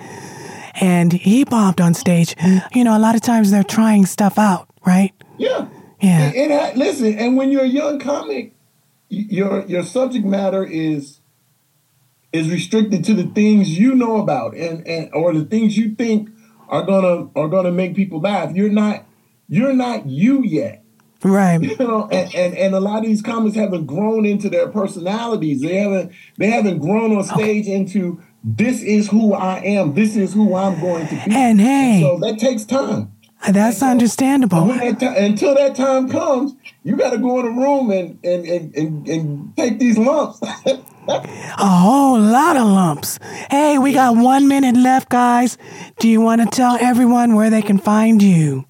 and 0.80 1.12
he 1.12 1.44
bombed 1.44 1.80
on 1.80 1.94
stage. 1.94 2.36
You 2.72 2.84
know, 2.84 2.96
a 2.96 3.00
lot 3.00 3.16
of 3.16 3.20
times 3.20 3.50
they're 3.50 3.64
trying 3.64 4.06
stuff 4.06 4.38
out, 4.38 4.68
right? 4.86 5.12
Yeah, 5.38 5.66
yeah. 6.00 6.28
It, 6.28 6.50
it, 6.50 6.76
listen, 6.76 7.18
and 7.18 7.36
when 7.36 7.50
you're 7.50 7.64
a 7.64 7.66
young 7.66 7.98
comic, 7.98 8.54
your 9.12 9.66
your 9.66 9.82
subject 9.82 10.24
matter 10.24 10.64
is 10.64 11.20
is 12.32 12.50
restricted 12.50 13.04
to 13.04 13.14
the 13.14 13.24
things 13.24 13.78
you 13.78 13.94
know 13.94 14.16
about 14.16 14.54
and, 14.54 14.86
and 14.86 15.10
or 15.12 15.34
the 15.34 15.44
things 15.44 15.76
you 15.76 15.94
think 15.94 16.30
are 16.68 16.82
gonna 16.82 17.28
are 17.36 17.48
gonna 17.48 17.70
make 17.70 17.94
people 17.94 18.20
laugh. 18.20 18.54
You're 18.54 18.70
not 18.70 19.04
you're 19.48 19.74
not 19.74 20.06
you 20.06 20.42
yet. 20.42 20.82
Right. 21.22 21.60
You 21.62 21.76
know, 21.76 22.08
and, 22.10 22.34
and, 22.34 22.56
and 22.56 22.74
a 22.74 22.80
lot 22.80 22.98
of 22.98 23.04
these 23.04 23.22
comics 23.22 23.54
haven't 23.54 23.86
grown 23.86 24.26
into 24.26 24.48
their 24.48 24.68
personalities. 24.68 25.60
They 25.60 25.76
haven't 25.76 26.12
they 26.38 26.48
haven't 26.48 26.78
grown 26.78 27.16
on 27.16 27.22
stage 27.24 27.66
okay. 27.66 27.74
into 27.74 28.20
this 28.42 28.82
is 28.82 29.08
who 29.08 29.34
I 29.34 29.58
am. 29.58 29.94
This 29.94 30.16
is 30.16 30.32
who 30.32 30.56
I'm 30.56 30.80
going 30.80 31.06
to 31.06 31.14
be. 31.14 31.30
And 31.30 31.60
hey, 31.60 32.00
so 32.02 32.18
that 32.18 32.38
takes 32.38 32.64
time. 32.64 33.11
That's 33.48 33.78
so, 33.78 33.86
understandable. 33.86 34.66
That 34.66 35.00
t- 35.00 35.06
until 35.06 35.54
that 35.54 35.74
time 35.74 36.08
comes, 36.08 36.54
you 36.84 36.96
got 36.96 37.10
to 37.10 37.18
go 37.18 37.40
in 37.40 37.46
a 37.46 37.50
room 37.50 37.90
and 37.90 38.18
and, 38.24 38.46
and, 38.46 38.74
and, 38.76 39.08
and 39.08 39.56
take 39.56 39.78
these 39.78 39.98
lumps. 39.98 40.40
a 40.42 41.22
whole 41.58 42.20
lot 42.20 42.56
of 42.56 42.66
lumps. 42.66 43.18
Hey, 43.50 43.78
we 43.78 43.92
got 43.92 44.16
one 44.16 44.48
minute 44.48 44.76
left, 44.76 45.08
guys. 45.08 45.58
Do 45.98 46.08
you 46.08 46.20
want 46.20 46.42
to 46.42 46.46
tell 46.46 46.76
everyone 46.80 47.34
where 47.34 47.50
they 47.50 47.62
can 47.62 47.78
find 47.78 48.22
you? 48.22 48.66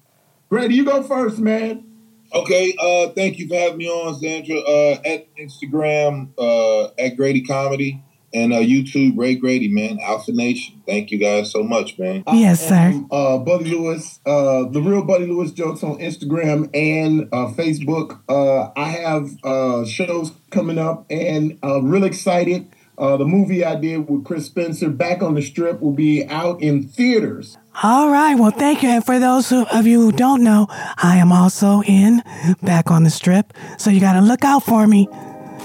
Grady, 0.49 0.75
you 0.75 0.85
go 0.85 1.03
first, 1.03 1.39
man. 1.39 1.85
Okay, 2.33 2.75
uh, 2.79 3.09
thank 3.09 3.37
you 3.37 3.47
for 3.47 3.55
having 3.55 3.77
me 3.77 3.87
on, 3.87 4.19
Zandra. 4.19 4.57
Uh, 4.67 5.01
at 5.05 5.35
Instagram, 5.35 6.29
uh, 6.37 6.89
at 6.97 7.15
Grady 7.15 7.43
Comedy 7.43 8.03
and 8.33 8.51
uh, 8.53 8.57
YouTube, 8.57 9.17
Ray 9.17 9.35
Grady, 9.35 9.67
man, 9.67 9.99
Alpha 10.01 10.31
Nation. 10.31 10.81
Thank 10.85 11.11
you 11.11 11.17
guys 11.17 11.51
so 11.51 11.63
much, 11.63 11.97
man. 11.99 12.23
Yes, 12.33 12.67
sir. 12.67 13.03
uh, 13.11 13.37
Buddy 13.37 13.65
Lewis, 13.65 14.19
uh, 14.25 14.65
the 14.65 14.81
real 14.81 15.03
Buddy 15.03 15.25
Lewis 15.27 15.51
jokes 15.51 15.83
on 15.83 15.97
Instagram 15.99 16.69
and 16.73 17.29
uh, 17.31 17.51
Facebook. 17.53 18.21
Uh, 18.27 18.71
I 18.75 18.89
have 18.89 19.29
uh, 19.43 19.85
shows 19.85 20.31
coming 20.49 20.77
up, 20.77 21.05
and 21.09 21.59
I'm 21.61 21.89
real 21.89 22.03
excited. 22.03 22.67
Uh, 22.95 23.17
the 23.17 23.25
movie 23.25 23.65
I 23.65 23.75
did 23.75 24.07
with 24.07 24.23
Chris 24.23 24.45
Spencer, 24.45 24.87
Back 24.89 25.23
on 25.23 25.33
the 25.33 25.41
Strip, 25.41 25.79
will 25.81 25.93
be 25.93 26.25
out 26.27 26.61
in 26.61 26.87
theaters. 26.87 27.57
All 27.81 28.11
right. 28.11 28.35
Well, 28.35 28.51
thank 28.51 28.83
you. 28.83 28.89
And 28.89 29.03
for 29.03 29.17
those 29.17 29.49
who, 29.49 29.65
of 29.65 29.87
you 29.87 29.99
who 29.99 30.11
don't 30.11 30.43
know, 30.43 30.67
I 30.69 31.17
am 31.17 31.31
also 31.31 31.81
in 31.83 32.21
Back 32.61 32.91
on 32.91 33.03
the 33.03 33.09
Strip. 33.09 33.51
So 33.79 33.89
you 33.89 33.99
got 33.99 34.13
to 34.13 34.21
look 34.21 34.45
out 34.45 34.63
for 34.63 34.85
me 34.85 35.07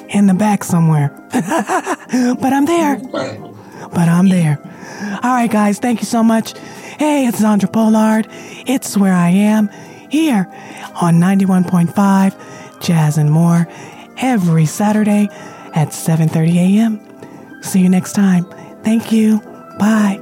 in 0.08 0.26
the 0.26 0.34
back 0.34 0.64
somewhere. 0.64 1.10
but 1.32 2.52
I'm 2.52 2.66
there. 2.66 2.96
But 2.98 4.08
I'm 4.08 4.28
there. 4.28 4.58
All 5.22 5.32
right, 5.32 5.50
guys. 5.50 5.78
Thank 5.78 6.00
you 6.00 6.06
so 6.06 6.22
much. 6.22 6.58
Hey, 6.98 7.26
it's 7.26 7.40
Zandra 7.40 7.70
Polard. 7.70 8.26
It's 8.66 8.96
where 8.96 9.14
I 9.14 9.28
am 9.30 9.68
here 10.10 10.46
on 11.00 11.14
91.5 11.14 12.80
Jazz 12.80 13.18
and 13.18 13.30
More 13.30 13.68
every 14.16 14.66
Saturday 14.66 15.28
at 15.74 15.88
7:30 15.88 16.56
a.m. 16.56 17.62
See 17.62 17.80
you 17.80 17.88
next 17.88 18.14
time. 18.14 18.44
Thank 18.82 19.12
you. 19.12 19.40
Bye. 19.78 20.20